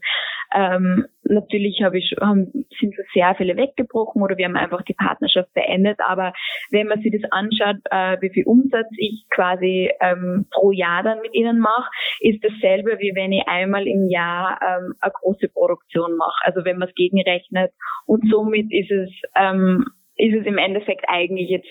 [0.55, 4.93] ähm, natürlich habe ich, haben, sind so sehr viele weggebrochen oder wir haben einfach die
[4.93, 5.99] Partnerschaft beendet.
[6.07, 6.35] Aber
[6.73, 11.23] wenn man sich das anschaut, äh, wie viel Umsatz ich quasi ähm, pro Jahr dann
[11.23, 11.89] mit ihnen mache,
[12.21, 16.45] ist dasselbe, wie wenn ich einmal im Jahr ähm, eine große Produktion mache.
[16.45, 17.73] Also wenn man es gegenrechnet.
[18.05, 21.69] Und somit ist es, ähm, ist es im Endeffekt eigentlich jetzt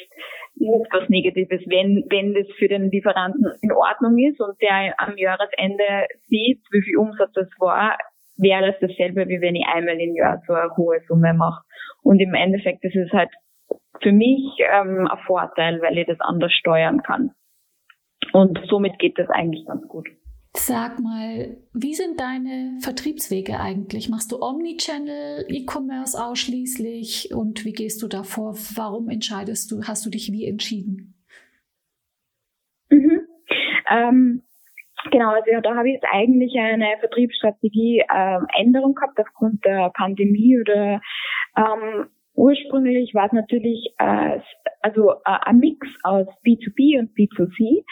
[0.56, 5.18] nicht was Negatives, wenn, wenn das für den Lieferanten in Ordnung ist und der am
[5.18, 7.98] Jahresende sieht, wie viel Umsatz das war,
[8.38, 11.64] wäre es dasselbe, wie wenn ich einmal im Jahr so eine hohe Summe mache.
[12.02, 13.30] Und im Endeffekt ist es halt
[14.02, 17.32] für mich ähm, ein Vorteil, weil ich das anders steuern kann.
[18.32, 20.08] Und somit geht das eigentlich ganz gut.
[20.56, 24.08] Sag mal, wie sind deine Vertriebswege eigentlich?
[24.10, 28.54] Machst du Omnichannel, E-Commerce ausschließlich und wie gehst du davor?
[28.76, 31.16] Warum entscheidest du, hast du dich wie entschieden?
[32.90, 33.22] Mhm.
[33.90, 34.44] Ähm,
[35.12, 40.60] genau, also da habe ich jetzt eigentlich eine Vertriebsstrategie ähm, Änderung gehabt aufgrund der Pandemie
[40.60, 41.02] oder
[41.58, 44.40] ähm, ursprünglich war es natürlich äh,
[44.82, 47.84] also äh, ein Mix aus B2B und B2C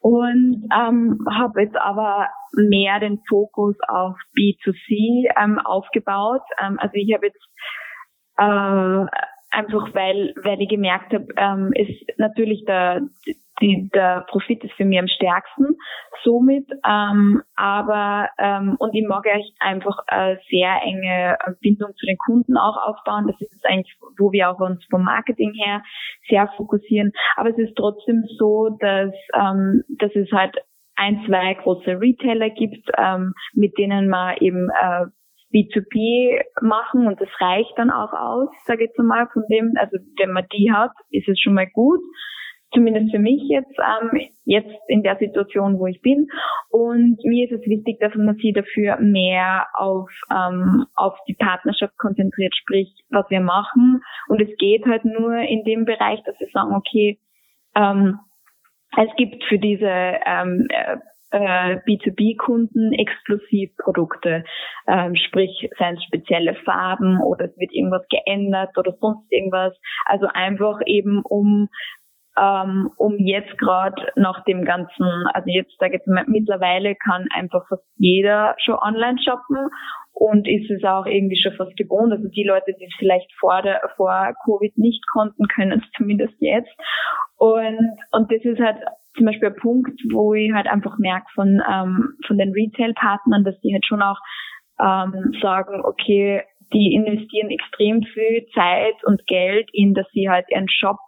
[0.00, 6.42] und ähm, habe jetzt aber mehr den Fokus auf B2C ähm, aufgebaut.
[6.60, 7.48] Ähm, also ich habe jetzt
[8.38, 9.06] äh,
[9.50, 13.02] einfach, weil weil ich gemerkt habe, ähm, ist natürlich der
[13.60, 15.76] die, der Profit ist für mich am stärksten.
[16.22, 22.18] Somit, ähm, aber ähm, und ich mag echt einfach eine sehr enge Bindung zu den
[22.18, 23.26] Kunden auch aufbauen.
[23.26, 25.82] Das ist eigentlich, wo wir auch uns vom Marketing her
[26.28, 27.12] sehr fokussieren.
[27.36, 30.56] Aber es ist trotzdem so, dass, ähm, dass es halt
[30.96, 35.06] ein, zwei große Retailer gibt, ähm, mit denen man eben äh,
[35.52, 39.96] B2B machen und das reicht dann auch aus, sage ich jetzt mal, von dem, also
[40.18, 42.00] wenn man die hat, ist es schon mal gut
[42.72, 46.28] zumindest für mich jetzt, ähm, jetzt in der Situation, wo ich bin.
[46.70, 51.96] Und mir ist es wichtig, dass man sich dafür mehr auf, ähm, auf die Partnerschaft
[51.98, 54.02] konzentriert, sprich, was wir machen.
[54.28, 57.18] Und es geht halt nur in dem Bereich, dass wir sagen, okay,
[57.74, 58.18] ähm,
[58.96, 60.66] es gibt für diese ähm,
[61.30, 64.44] äh, B2B-Kunden Exklusivprodukte,
[64.88, 69.74] ähm, sprich seien es spezielle Farben oder es wird irgendwas geändert oder sonst irgendwas.
[70.06, 71.68] Also einfach eben um
[72.38, 77.66] ähm, um jetzt gerade nach dem ganzen, also jetzt sage ich mal, mittlerweile kann einfach
[77.68, 79.68] fast jeder schon online shoppen
[80.12, 82.12] und ist es auch irgendwie schon fast gewohnt.
[82.12, 86.34] Also die Leute, die es vielleicht vor der vor Covid nicht konnten, können es zumindest
[86.40, 86.70] jetzt.
[87.36, 88.76] Und und das ist halt
[89.16, 93.58] zum Beispiel ein Punkt, wo ich halt einfach merke von ähm, von den Retail-Partnern, dass
[93.60, 94.18] die halt schon auch
[94.78, 100.68] ähm, sagen, okay, die investieren extrem viel Zeit und Geld in, dass sie halt ihren
[100.68, 100.98] Shop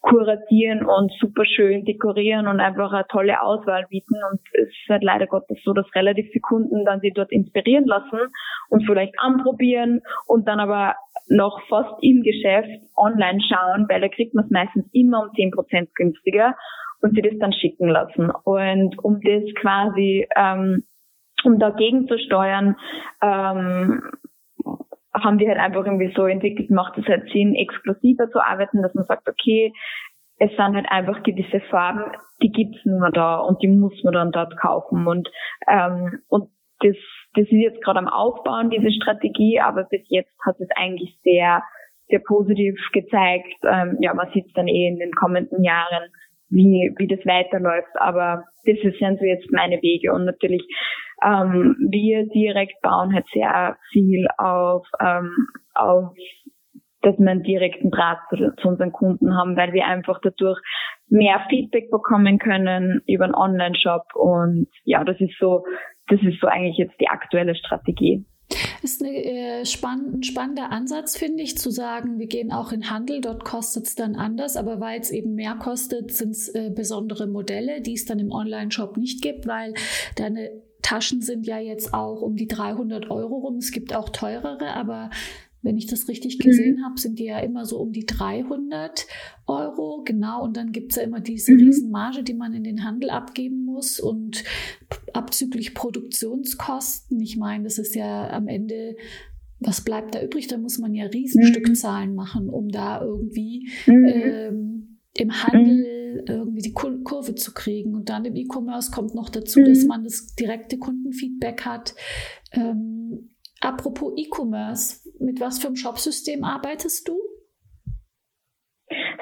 [0.00, 4.16] kuratieren und super schön dekorieren und einfach eine tolle Auswahl bieten.
[4.30, 7.84] Und es ist halt leider Gottes so, dass relativ viele Kunden dann sich dort inspirieren
[7.84, 8.18] lassen
[8.70, 10.94] und vielleicht anprobieren und dann aber
[11.28, 15.50] noch fast im Geschäft online schauen, weil da kriegt man es meistens immer um zehn
[15.50, 16.56] Prozent günstiger
[17.02, 18.30] und sie das dann schicken lassen.
[18.44, 20.84] Und um das quasi, ähm,
[21.44, 22.76] um dagegen zu steuern,
[23.22, 24.02] ähm,
[25.12, 28.94] haben die halt einfach irgendwie so entwickelt, macht es halt Sinn, exklusiver zu arbeiten, dass
[28.94, 29.72] man sagt, okay,
[30.38, 32.04] es sind halt einfach gewisse Farben,
[32.42, 35.06] die gibt's nur da und die muss man dann dort kaufen.
[35.06, 35.28] Und
[35.68, 36.96] ähm, und das
[37.34, 41.62] das ist jetzt gerade am Aufbauen diese Strategie, aber bis jetzt hat es eigentlich sehr
[42.08, 43.54] sehr positiv gezeigt.
[43.64, 46.10] Ähm, ja, man sieht dann eh in den kommenden Jahren,
[46.48, 50.12] wie wie das weiterläuft, aber das sind so jetzt meine Wege.
[50.12, 50.66] Und natürlich
[51.22, 56.12] ähm, wir direkt bauen halt sehr viel auf, ähm, auf
[57.02, 60.60] dass wir einen direkten Draht zu, zu, unseren Kunden haben, weil wir einfach dadurch
[61.08, 64.04] mehr Feedback bekommen können über einen Online-Shop.
[64.14, 65.64] Und ja, das ist so,
[66.08, 68.26] das ist so eigentlich jetzt die aktuelle Strategie.
[68.82, 72.90] Ist eine, äh, spann ein spannender Ansatz, finde ich, zu sagen, wir gehen auch in
[72.90, 76.70] Handel, dort kostet es dann anders, aber weil es eben mehr kostet, sind es äh,
[76.74, 79.74] besondere Modelle, die es dann im Online-Shop nicht gibt, weil
[80.16, 80.50] deine
[80.82, 83.56] Taschen sind ja jetzt auch um die 300 Euro rum.
[83.56, 85.10] Es gibt auch teurere, aber
[85.62, 86.84] wenn ich das richtig gesehen mhm.
[86.84, 89.06] habe, sind die ja immer so um die 300
[89.46, 90.02] Euro.
[90.04, 90.42] Genau.
[90.42, 91.60] Und dann gibt es ja immer diese mhm.
[91.60, 94.42] Riesenmarge, die man in den Handel abgeben muss und
[95.12, 97.20] abzüglich Produktionskosten.
[97.20, 98.96] Ich meine, das ist ja am Ende
[99.62, 100.46] was bleibt da übrig?
[100.46, 102.16] Da muss man ja Riesenstückzahlen mhm.
[102.16, 104.04] machen, um da irgendwie mhm.
[104.06, 106.24] ähm, im Handel mhm.
[106.26, 107.94] irgendwie die Kurve zu kriegen.
[107.94, 111.94] Und dann im E-Commerce kommt noch dazu, dass man das direkte Kundenfeedback hat.
[112.52, 117.18] Ähm, Apropos E-Commerce, mit was für einem Shopsystem arbeitest du?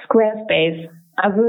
[0.05, 0.89] Squarespace.
[1.19, 1.43] Also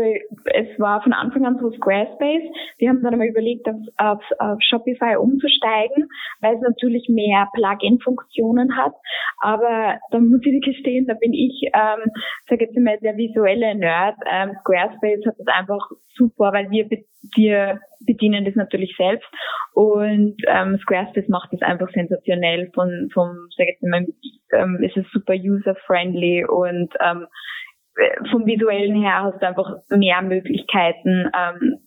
[0.45, 2.43] es war von Anfang an so Squarespace.
[2.77, 6.08] Wir haben dann einmal überlegt, auf, auf, auf Shopify umzusteigen,
[6.41, 8.93] weil es natürlich mehr Plugin-Funktionen hat.
[9.41, 12.12] Aber da muss ich gestehen, da bin ich, ähm,
[12.49, 14.15] sage jetzt mal, der visuelle Nerd.
[14.29, 16.89] Ähm, Squarespace hat das einfach super, weil wir,
[17.36, 19.27] wir bedienen das natürlich selbst
[19.73, 24.05] und ähm, Squarespace macht das einfach sensationell von vom sag jetzt mal,
[24.53, 27.27] ähm, ist es super user friendly und ähm,
[28.31, 31.79] vom visuellen her hast du einfach mehr Möglichkeiten, ähm,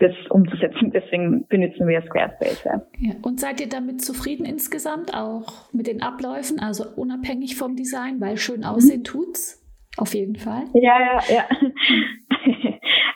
[0.00, 0.90] das umzusetzen.
[0.92, 2.64] Deswegen benutzen wir Squarespace.
[2.64, 2.82] Ja.
[2.98, 3.14] ja.
[3.22, 8.36] Und seid ihr damit zufrieden insgesamt auch mit den Abläufen, also unabhängig vom Design, weil
[8.36, 9.04] schön aussehen mhm.
[9.04, 9.58] tut's?
[9.98, 10.64] Auf jeden Fall.
[10.74, 12.68] Ja, ja, ja.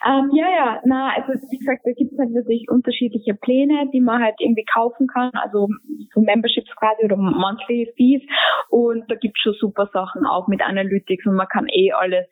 [0.07, 4.01] Ähm, ja, ja, na, also wie gesagt, da gibt es halt natürlich unterschiedliche Pläne, die
[4.01, 5.69] man halt irgendwie kaufen kann, also
[6.15, 8.23] so Memberships quasi oder Monthly Fees
[8.71, 12.27] und da gibt es schon super Sachen auch mit Analytics und man kann eh alles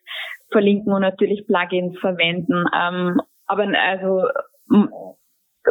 [0.50, 2.64] verlinken und natürlich Plugins verwenden.
[2.74, 4.22] Ähm, aber also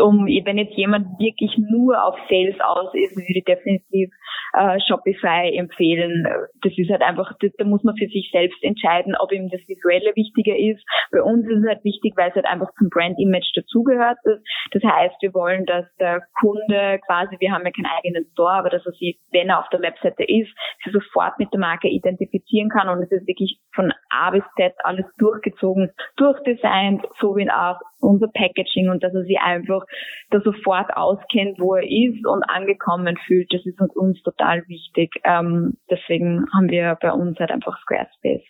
[0.01, 4.09] um wenn jetzt jemand wirklich nur auf Sales aus ist, würde ich definitiv
[4.53, 6.25] äh, Shopify empfehlen.
[6.61, 9.61] Das ist halt einfach, das, da muss man für sich selbst entscheiden, ob ihm das
[9.67, 10.83] Visuelle wichtiger ist.
[11.11, 14.17] Bei uns ist es halt wichtig, weil es halt einfach zum Brand-Image dazugehört.
[14.23, 14.39] Das,
[14.71, 18.69] das heißt, wir wollen, dass der Kunde quasi, wir haben ja keinen eigenen Store, aber
[18.69, 20.51] dass er sich, wenn er auf der Webseite ist,
[20.83, 24.73] sich sofort mit der Marke identifizieren kann und es ist wirklich von A bis Z
[24.83, 29.83] alles durchgezogen, durchdesignt, so wie auch unser Packaging und dass er sich einfach
[30.29, 33.51] da sofort auskennt, wo er ist und angekommen fühlt.
[33.53, 35.11] Das ist uns total wichtig.
[35.23, 38.43] Ähm, deswegen haben wir bei uns halt einfach Squarespace,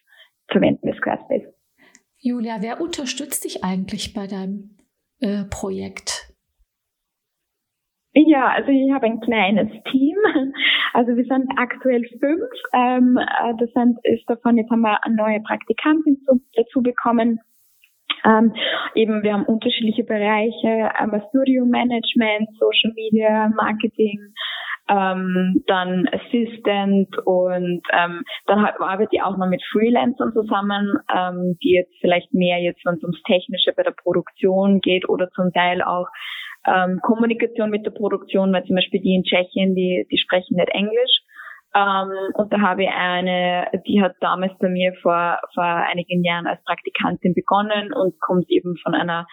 [0.47, 1.53] verwenden wir Squarespace.
[2.19, 4.77] Julia, wer unterstützt dich eigentlich bei deinem
[5.19, 6.33] äh, Projekt?
[8.13, 10.17] Ja, also ich habe ein kleines Team.
[10.95, 12.51] Also wir sind aktuell fünf.
[12.71, 17.39] Ähm, äh, das sind, ist davon, jetzt haben wir eine neue Praktikantin dazu bekommen.
[18.23, 18.53] Ähm,
[18.93, 24.19] eben, wir haben unterschiedliche Bereiche, einmal Studio Management, Social Media, Marketing,
[24.93, 31.71] ähm, dann Assistant und ähm, dann arbeite ich auch noch mit Freelancern zusammen, ähm, die
[31.71, 35.81] jetzt vielleicht mehr jetzt, wenn es ums Technische bei der Produktion geht oder zum Teil
[35.81, 36.07] auch
[36.67, 40.69] ähm, Kommunikation mit der Produktion, weil zum Beispiel die in Tschechien, die, die sprechen nicht
[40.69, 41.21] Englisch.
[41.75, 46.45] Ähm, und da habe ich eine, die hat damals bei mir vor, vor einigen Jahren
[46.45, 49.25] als Praktikantin begonnen und kommt eben von einer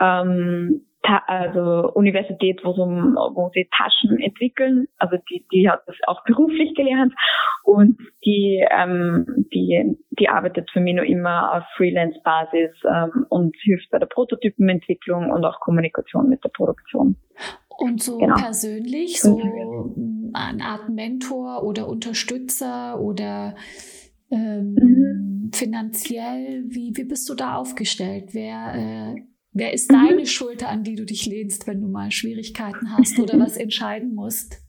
[0.00, 0.86] ähm,
[1.26, 4.86] also Universität, wo, so, wo sie Taschen entwickeln.
[4.98, 7.12] Also die, die hat das auch beruflich gelernt
[7.64, 13.90] und die, ähm, die, die arbeitet für mich noch immer auf Freelance-Basis ähm, und hilft
[13.90, 17.16] bei der Prototypenentwicklung und auch Kommunikation mit der Produktion.
[17.78, 18.36] Und so genau.
[18.36, 19.40] persönlich, so
[20.34, 23.54] eine Art Mentor oder Unterstützer oder
[24.30, 25.50] ähm, mhm.
[25.52, 28.30] finanziell, wie, wie bist du da aufgestellt?
[28.32, 29.96] Wer äh, Wer ist mhm.
[29.96, 34.14] deine Schulter, an die du dich lehnst, wenn du mal Schwierigkeiten hast oder was entscheiden
[34.14, 34.62] musst?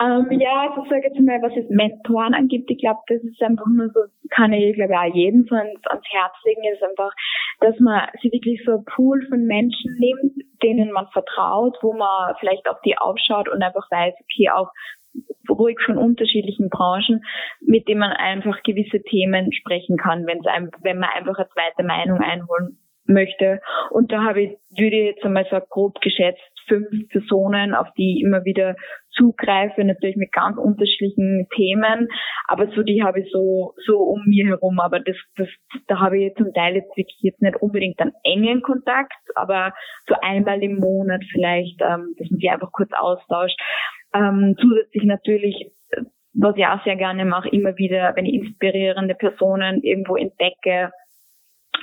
[0.00, 3.66] Ähm, ja, also sage jetzt mal, was es Mentoren angibt, ich glaube, das ist einfach
[3.66, 7.12] nur so, kann ich glaube auch jedem so ans, ans Herz legen, ist einfach,
[7.60, 12.34] dass man sich wirklich so ein Pool von Menschen nimmt, denen man vertraut, wo man
[12.40, 14.70] vielleicht auf die aufschaut und einfach weiß, okay, auch
[15.48, 17.24] ruhig von unterschiedlichen Branchen,
[17.60, 21.84] mit denen man einfach gewisse Themen sprechen kann, wenn einem, wenn man einfach eine zweite
[21.84, 23.60] Meinung einholen möchte.
[23.90, 28.16] Und da habe ich, würde ich jetzt einmal so grob geschätzt fünf Personen, auf die
[28.16, 28.76] ich immer wieder
[29.10, 32.08] zugreife, natürlich mit ganz unterschiedlichen Themen.
[32.48, 34.80] Aber so die habe ich so, so um mir herum.
[34.80, 35.48] Aber das, das,
[35.86, 39.72] da habe ich zum Teil jetzt wirklich jetzt nicht unbedingt einen engen Kontakt, aber
[40.06, 43.58] so einmal im Monat vielleicht, ähm, dass man sich einfach kurz austauscht.
[44.14, 45.70] Ähm, zusätzlich natürlich
[46.36, 50.90] was ich auch sehr gerne mache, immer wieder, wenn ich inspirierende Personen irgendwo entdecke,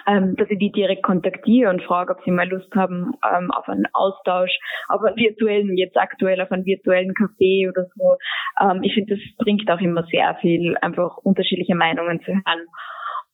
[0.07, 3.67] ähm, dass ich die direkt kontaktiere und frage, ob sie mal Lust haben ähm, auf
[3.69, 4.51] einen Austausch,
[4.87, 8.17] auf einen virtuellen, jetzt aktuell auf einen virtuellen Café oder so.
[8.61, 12.67] Ähm, ich finde, das bringt auch immer sehr viel, einfach unterschiedliche Meinungen zu hören.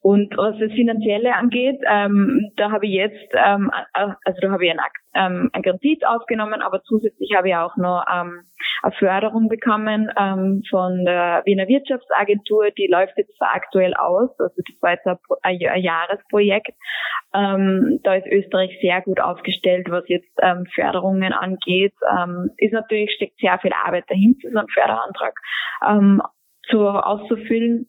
[0.00, 4.70] Und was das Finanzielle angeht, ähm, da habe ich jetzt, ähm, also da habe ich
[4.70, 4.80] einen,
[5.14, 8.44] ähm, einen Kredit aufgenommen, aber zusätzlich habe ich auch noch ähm,
[8.82, 12.70] eine Förderung bekommen ähm, von der Wiener Wirtschaftsagentur.
[12.70, 15.06] Die läuft jetzt zwar aktuell aus, also das war jetzt
[15.42, 16.74] ein, ein Jahresprojekt.
[17.34, 21.94] Ähm, da ist Österreich sehr gut aufgestellt, was jetzt ähm, Förderungen angeht.
[22.08, 25.34] Ähm, ist natürlich steckt sehr viel Arbeit dahinter, so einen Förderantrag
[25.86, 26.22] ähm,
[26.68, 27.88] zu, auszufüllen.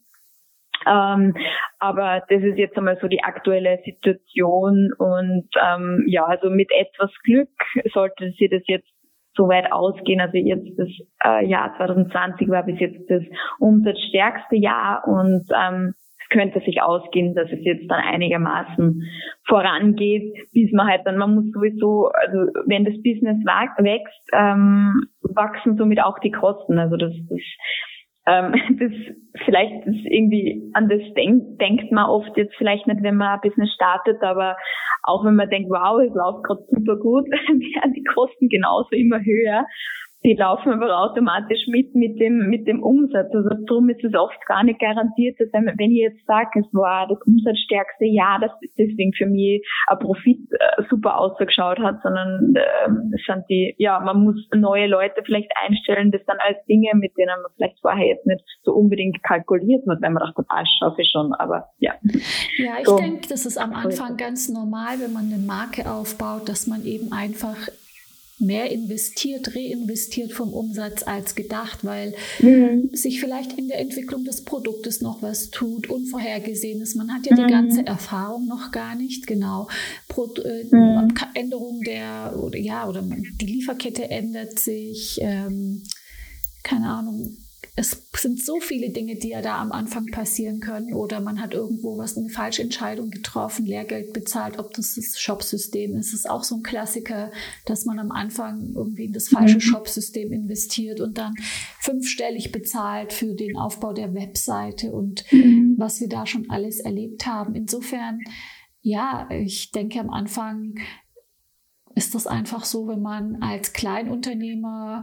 [0.86, 1.34] Ähm,
[1.78, 7.10] aber das ist jetzt einmal so die aktuelle Situation und ähm, ja, also mit etwas
[7.24, 7.50] Glück
[7.92, 8.88] sollte sie das jetzt
[9.34, 10.20] so weit ausgehen.
[10.20, 10.88] Also jetzt das
[11.24, 13.22] äh, Jahr 2020 war bis jetzt das
[13.58, 15.94] umsatzstärkste Jahr und ähm,
[16.30, 19.02] könnte sich ausgehen, dass es jetzt dann einigermaßen
[19.46, 25.76] vorangeht, bis man halt dann, man muss sowieso, also wenn das Business wächst, ähm, wachsen
[25.76, 26.78] somit auch die Kosten.
[26.78, 27.40] Also das, das
[28.26, 28.92] ähm, das
[29.44, 33.40] vielleicht ist irgendwie an das denk, denkt man oft jetzt vielleicht nicht, wenn man ein
[33.40, 34.56] Business startet, aber
[35.02, 39.20] auch wenn man denkt, wow, es läuft gerade super gut, werden die Kosten genauso immer
[39.20, 39.64] höher
[40.22, 43.34] die laufen aber automatisch mit mit dem mit dem Umsatz.
[43.34, 47.08] Also darum ist es oft gar nicht garantiert, dass wenn ich jetzt sage, es war
[47.08, 52.90] das umsatzstärkste Jahr, dass deswegen für mich ein Profit äh, super ausgeschaut hat, sondern äh,
[53.26, 57.40] sind die, ja, man muss neue Leute vielleicht einstellen, das dann als Dinge, mit denen
[57.42, 61.10] man vielleicht vorher jetzt nicht so unbedingt kalkuliert hat, wenn man dachte, ah, schaffe ich
[61.10, 61.94] schon, aber ja.
[62.58, 62.96] Ja, ich so.
[62.96, 67.10] denke, das ist am Anfang ganz normal, wenn man eine Marke aufbaut, dass man eben
[67.12, 67.56] einfach
[68.40, 72.90] mehr investiert, reinvestiert vom Umsatz als gedacht, weil mhm.
[72.92, 76.94] sich vielleicht in der Entwicklung des Produktes noch was tut, Unvorhergesehenes.
[76.94, 77.46] Man hat ja mhm.
[77.46, 79.68] die ganze Erfahrung noch gar nicht, genau.
[80.08, 81.12] Pro, äh, mhm.
[81.34, 85.18] Änderung der, oder ja, oder die Lieferkette ändert sich.
[85.20, 85.82] Ähm,
[86.62, 87.36] keine Ahnung,
[87.80, 91.54] es sind so viele Dinge, die ja da am Anfang passieren können oder man hat
[91.54, 96.08] irgendwo was eine falsche Entscheidung getroffen, Lehrgeld bezahlt, ob das das Shopsystem ist.
[96.08, 97.32] Es ist auch so ein Klassiker,
[97.64, 99.62] dass man am Anfang irgendwie in das falsche mhm.
[99.62, 101.34] Shopsystem investiert und dann
[101.78, 105.76] fünfstellig bezahlt für den Aufbau der Webseite und mhm.
[105.78, 107.54] was wir da schon alles erlebt haben.
[107.54, 108.20] Insofern,
[108.82, 110.74] ja, ich denke am Anfang
[111.94, 115.02] ist das einfach so, wenn man als Kleinunternehmer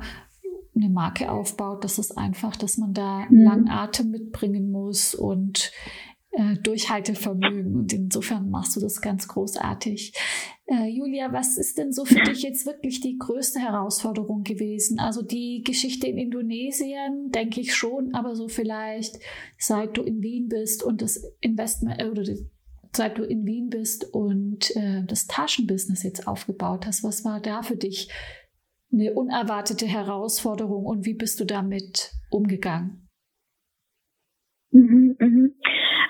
[0.78, 3.43] eine Marke aufbaut, das ist einfach, dass man da mhm.
[3.43, 5.71] langen Atem mitbringen muss und
[6.32, 7.75] äh, Durchhaltevermögen.
[7.75, 10.13] Und insofern machst du das ganz großartig.
[10.65, 14.99] Äh, Julia, was ist denn so für dich jetzt wirklich die größte Herausforderung gewesen?
[14.99, 19.17] Also die Geschichte in Indonesien, denke ich schon, aber so vielleicht,
[19.57, 22.45] seit du in Wien bist und das Investment äh, oder die,
[22.95, 27.63] seit du in Wien bist und äh, das Taschenbusiness jetzt aufgebaut hast, was war da
[27.63, 28.09] für dich
[28.91, 33.07] eine unerwartete Herausforderung und wie bist du damit umgegangen?
[34.71, 35.55] Mhm, mhm.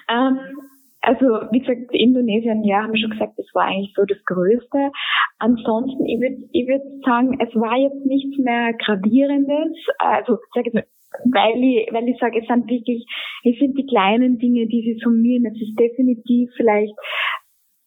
[0.10, 0.40] Ähm,
[1.02, 4.92] also wie gesagt, Indonesien, ja, haben wir schon gesagt, das war eigentlich so das Größte.
[5.40, 9.78] Ansonsten, ich würde ich würd sagen, es war jetzt nichts mehr Gravierendes.
[10.00, 10.86] Also sag mal,
[11.32, 13.06] weil ich, weil ich sage, es sind wirklich,
[13.44, 15.46] es sind die kleinen Dinge, die sie summieren.
[15.46, 16.94] Es ist definitiv vielleicht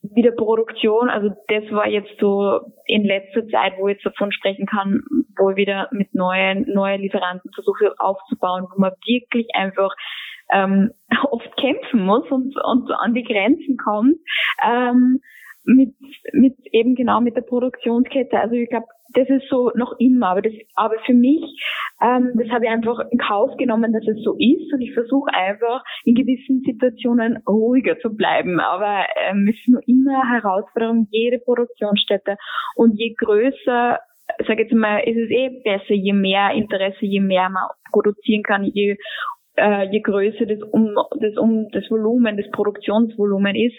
[0.02, 4.66] wieder Produktion, also das war jetzt so in letzter Zeit, wo ich jetzt davon sprechen
[4.66, 5.02] kann,
[5.36, 9.94] wo ich wieder mit neuen, neuen Lieferanten versuche aufzubauen, wo man wirklich einfach
[10.52, 10.92] ähm,
[11.30, 14.16] oft kämpfen muss und, und an die Grenzen kommt.
[14.64, 15.20] Ähm,
[15.64, 15.94] mit,
[16.32, 18.38] mit eben genau mit der Produktionskette.
[18.40, 21.42] Also ich glaube, das ist so noch immer, aber das, aber für mich,
[22.02, 25.32] ähm, das habe ich einfach in Kauf genommen, dass es so ist und ich versuche
[25.32, 28.60] einfach in gewissen Situationen ruhiger zu bleiben.
[28.60, 32.36] Aber ähm, es ist nur immer eine Herausforderung, jede Produktionsstätte
[32.76, 33.98] und je größer
[34.46, 38.64] sage jetzt mal, ist es eh besser, je mehr Interesse, je mehr man produzieren kann,
[38.64, 38.96] je,
[39.56, 43.76] äh, je größer das, um, das, um, das Volumen, das Produktionsvolumen ist,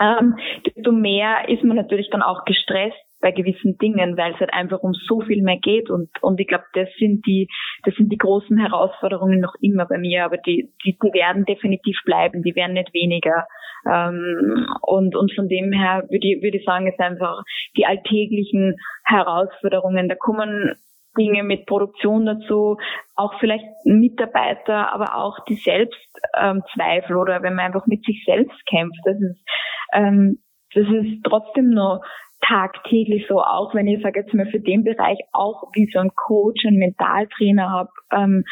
[0.00, 4.52] ähm, desto mehr ist man natürlich dann auch gestresst bei gewissen Dingen, weil es halt
[4.52, 5.90] einfach um so viel mehr geht.
[5.90, 7.48] Und und ich glaube, das sind die
[7.84, 11.98] das sind die großen Herausforderungen noch immer bei mir, aber die die, die werden definitiv
[12.04, 13.46] bleiben, die werden nicht weniger.
[13.86, 17.42] Ähm, und und von dem her würde ich würde ich sagen, ist einfach
[17.76, 20.74] die alltäglichen Herausforderungen, da kommen
[21.18, 22.76] Dinge mit Produktion dazu,
[23.16, 28.64] auch vielleicht Mitarbeiter, aber auch die Selbstzweifel ähm, oder wenn man einfach mit sich selbst
[28.66, 29.00] kämpft.
[29.04, 29.44] Das ist,
[29.92, 30.38] ähm,
[30.74, 32.00] das ist trotzdem noch
[32.40, 36.10] tagtäglich so, auch wenn ich sage jetzt mal für den Bereich auch wie so ein
[36.14, 38.44] Coach, ein Mentaltrainer habe ähm,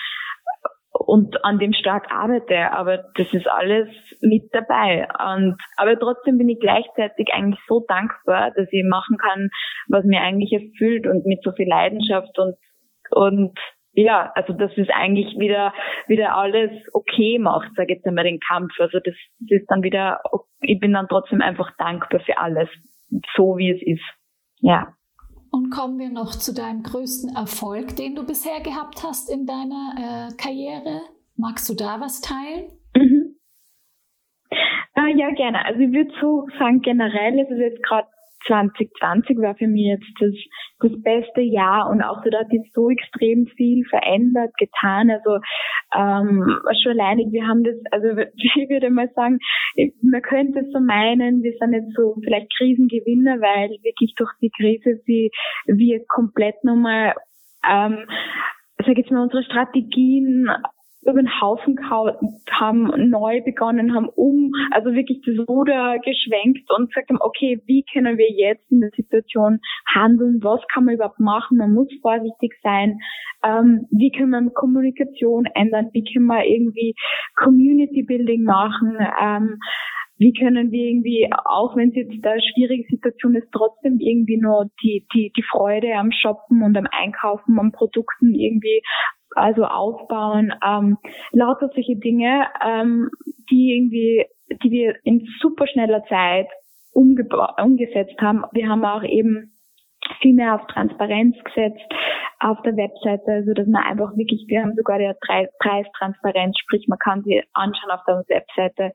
[0.93, 3.89] und an dem stark arbeite, aber das ist alles
[4.21, 5.09] mit dabei.
[5.19, 9.49] Und aber trotzdem bin ich gleichzeitig eigentlich so dankbar, dass ich machen kann,
[9.89, 12.57] was mir eigentlich erfüllt und mit so viel Leidenschaft und
[13.11, 13.59] und
[13.93, 15.73] ja, also das ist eigentlich wieder
[16.07, 18.73] wieder alles okay macht, sage jetzt einmal den Kampf.
[18.79, 20.21] Also das, das ist dann wieder,
[20.61, 22.69] ich bin dann trotzdem einfach dankbar für alles
[23.37, 24.05] so wie es ist.
[24.61, 24.95] Ja.
[25.51, 30.29] Und kommen wir noch zu deinem größten Erfolg, den du bisher gehabt hast in deiner
[30.31, 31.01] äh, Karriere.
[31.37, 32.71] Magst du da was teilen?
[32.95, 33.37] Mhm.
[34.51, 35.65] Äh, ja, gerne.
[35.65, 38.09] Also ich würde so sagen, generell ist es jetzt gerade
[38.49, 40.35] 2020 war für mich jetzt das,
[40.81, 45.11] das beste Jahr und auch so, da hat sich so extrem viel verändert, getan.
[45.11, 45.39] Also
[45.95, 49.39] ähm, schon alleine, wir haben das, also ich würde mal sagen,
[50.03, 55.01] man könnte so meinen, wir sind jetzt so vielleicht Krisengewinner, weil wirklich durch die Krise
[55.07, 55.31] sie
[55.67, 57.15] wir komplett nochmal
[57.69, 58.07] ähm,
[58.79, 60.49] sag jetzt mal, unsere Strategien
[61.09, 67.09] über den Haufen haben, neu begonnen, haben um, also wirklich das Ruder geschwenkt und gesagt
[67.11, 69.61] haben, okay, wie können wir jetzt in der Situation
[69.95, 70.41] handeln?
[70.43, 71.59] Was kann man überhaupt machen?
[71.59, 72.99] Man muss vorsichtig sein.
[73.45, 75.91] Ähm, wie können wir Kommunikation ändern?
[75.93, 76.95] Wie können wir irgendwie
[77.37, 78.99] Community Building machen?
[79.21, 79.59] Ähm,
[80.19, 84.69] wie können wir irgendwie, auch wenn es jetzt eine schwierige Situation ist, trotzdem irgendwie nur
[84.83, 88.83] die, die, die Freude am Shoppen und am Einkaufen, am Produkten irgendwie
[89.35, 90.99] also aufbauen, ähm,
[91.33, 93.11] lauter solche Dinge, ähm,
[93.51, 94.27] die irgendwie,
[94.63, 96.49] die wir in super schneller Zeit
[96.93, 98.45] umgesetzt haben.
[98.53, 99.53] Wir haben auch eben
[100.21, 101.85] viel mehr auf Transparenz gesetzt
[102.41, 105.11] auf der Webseite, also dass man einfach wirklich, wir haben sogar die
[105.59, 108.93] Preistransparenz, sprich man kann sie anschauen auf der Webseite,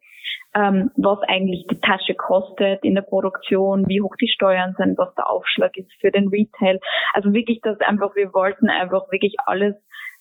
[0.56, 5.14] ähm, was eigentlich die Tasche kostet in der Produktion, wie hoch die Steuern sind, was
[5.16, 6.80] der Aufschlag ist für den Retail.
[7.14, 9.76] Also wirklich, dass einfach, wir wollten einfach wirklich alles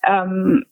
[0.07, 0.64] ähm,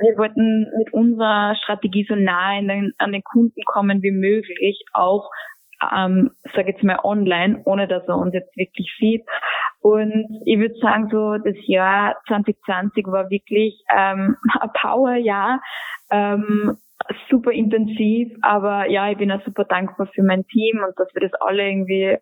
[0.00, 5.30] wir wollten mit unserer Strategie so nah den, an den Kunden kommen wie möglich, auch
[5.94, 9.24] ähm, sage jetzt mal online, ohne dass er uns jetzt wirklich sieht.
[9.80, 15.60] Und ich würde sagen, so das Jahr 2020 war wirklich ähm, ein Powerjahr,
[16.10, 16.78] ähm,
[17.28, 21.28] super intensiv, aber ja, ich bin auch super dankbar für mein Team und dass wir
[21.28, 22.16] das alle irgendwie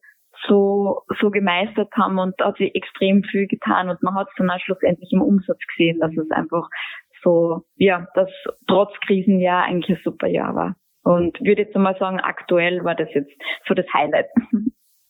[0.49, 4.35] so, so gemeistert haben und da hat sich extrem viel getan und man hat es
[4.37, 6.69] dann auch schlussendlich im Umsatz gesehen, dass es einfach
[7.23, 8.29] so, ja, das
[8.67, 10.77] trotz Krisenjahr eigentlich ein super Jahr war.
[11.05, 13.33] Und würde jetzt mal sagen, aktuell war das jetzt
[13.67, 14.27] so das Highlight.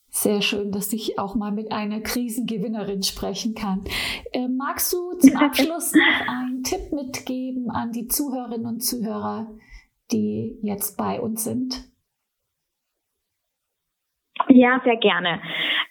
[0.09, 3.85] Sehr schön, dass ich auch mal mit einer Krisengewinnerin sprechen kann.
[4.33, 9.51] Äh, magst du zum Abschluss noch einen Tipp mitgeben an die Zuhörerinnen und Zuhörer,
[10.11, 11.92] die jetzt bei uns sind?
[14.49, 15.41] Ja, sehr gerne.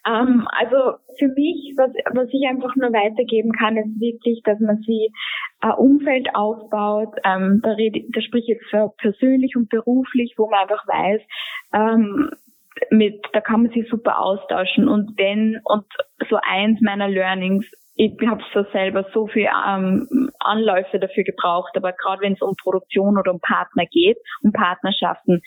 [0.05, 4.77] Ähm, also für mich, was, was ich einfach nur weitergeben kann, ist wirklich, dass man
[4.85, 5.11] sie
[5.61, 10.49] ein Umfeld aufbaut, ähm, da, rede, da spreche ich jetzt für persönlich und beruflich, wo
[10.49, 11.21] man einfach weiß,
[11.73, 12.31] ähm,
[12.89, 15.85] mit, da kann man sich super austauschen und wenn, und
[16.29, 21.91] so eins meiner Learnings, ich habe so selber so viel ähm, Anläufe dafür gebraucht, aber
[21.91, 25.41] gerade wenn es um Produktion oder um Partner geht, um Partnerschaften,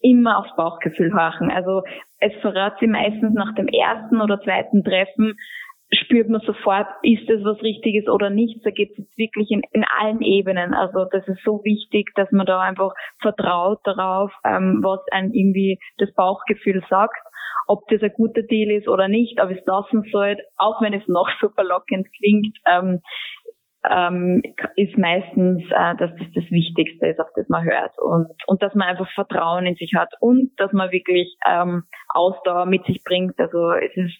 [0.00, 1.50] immer aufs Bauchgefühl horchen.
[1.50, 1.82] Also
[2.18, 5.38] es verrät sie meistens nach dem ersten oder zweiten Treffen,
[5.94, 8.64] spürt man sofort, ist das was Richtiges oder nicht.
[8.64, 10.74] Da geht es jetzt wirklich in, in, allen Ebenen.
[10.74, 15.78] Also das ist so wichtig, dass man da einfach vertraut darauf, ähm, was einem irgendwie
[15.98, 17.18] das Bauchgefühl sagt,
[17.66, 21.06] ob das ein guter Deal ist oder nicht, aber es lassen sollte, auch wenn es
[21.08, 23.00] noch so verlockend klingt, ähm,
[23.90, 24.42] ähm,
[24.76, 28.74] ist meistens, äh, dass das das Wichtigste ist, auf das man hört und, und dass
[28.74, 33.38] man einfach Vertrauen in sich hat und dass man wirklich ähm, Ausdauer mit sich bringt.
[33.38, 34.16] Also es ist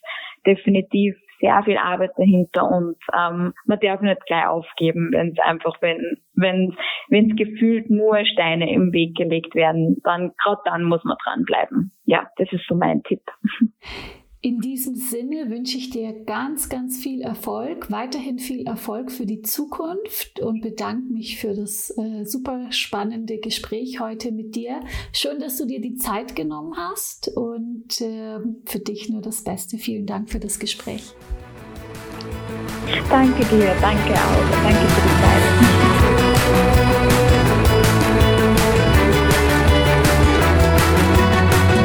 [0.46, 5.76] definitiv sehr viel Arbeit dahinter und ähm, man darf nicht gleich aufgeben, wenn es einfach,
[5.80, 6.74] wenn wenn
[7.11, 11.92] wenn es gefühlt nur Steine im Weg gelegt werden, dann gerade dann muss man dranbleiben.
[12.07, 13.22] Ja, das ist so mein Tipp.
[14.45, 19.40] In diesem Sinne wünsche ich dir ganz, ganz viel Erfolg, weiterhin viel Erfolg für die
[19.40, 24.80] Zukunft und bedanke mich für das äh, super spannende Gespräch heute mit dir.
[25.14, 29.78] Schön, dass du dir die Zeit genommen hast und äh, für dich nur das Beste.
[29.78, 31.14] Vielen Dank für das Gespräch.
[33.09, 35.14] Danke dir, danke auch, danke für die
[37.49, 37.53] Zeit.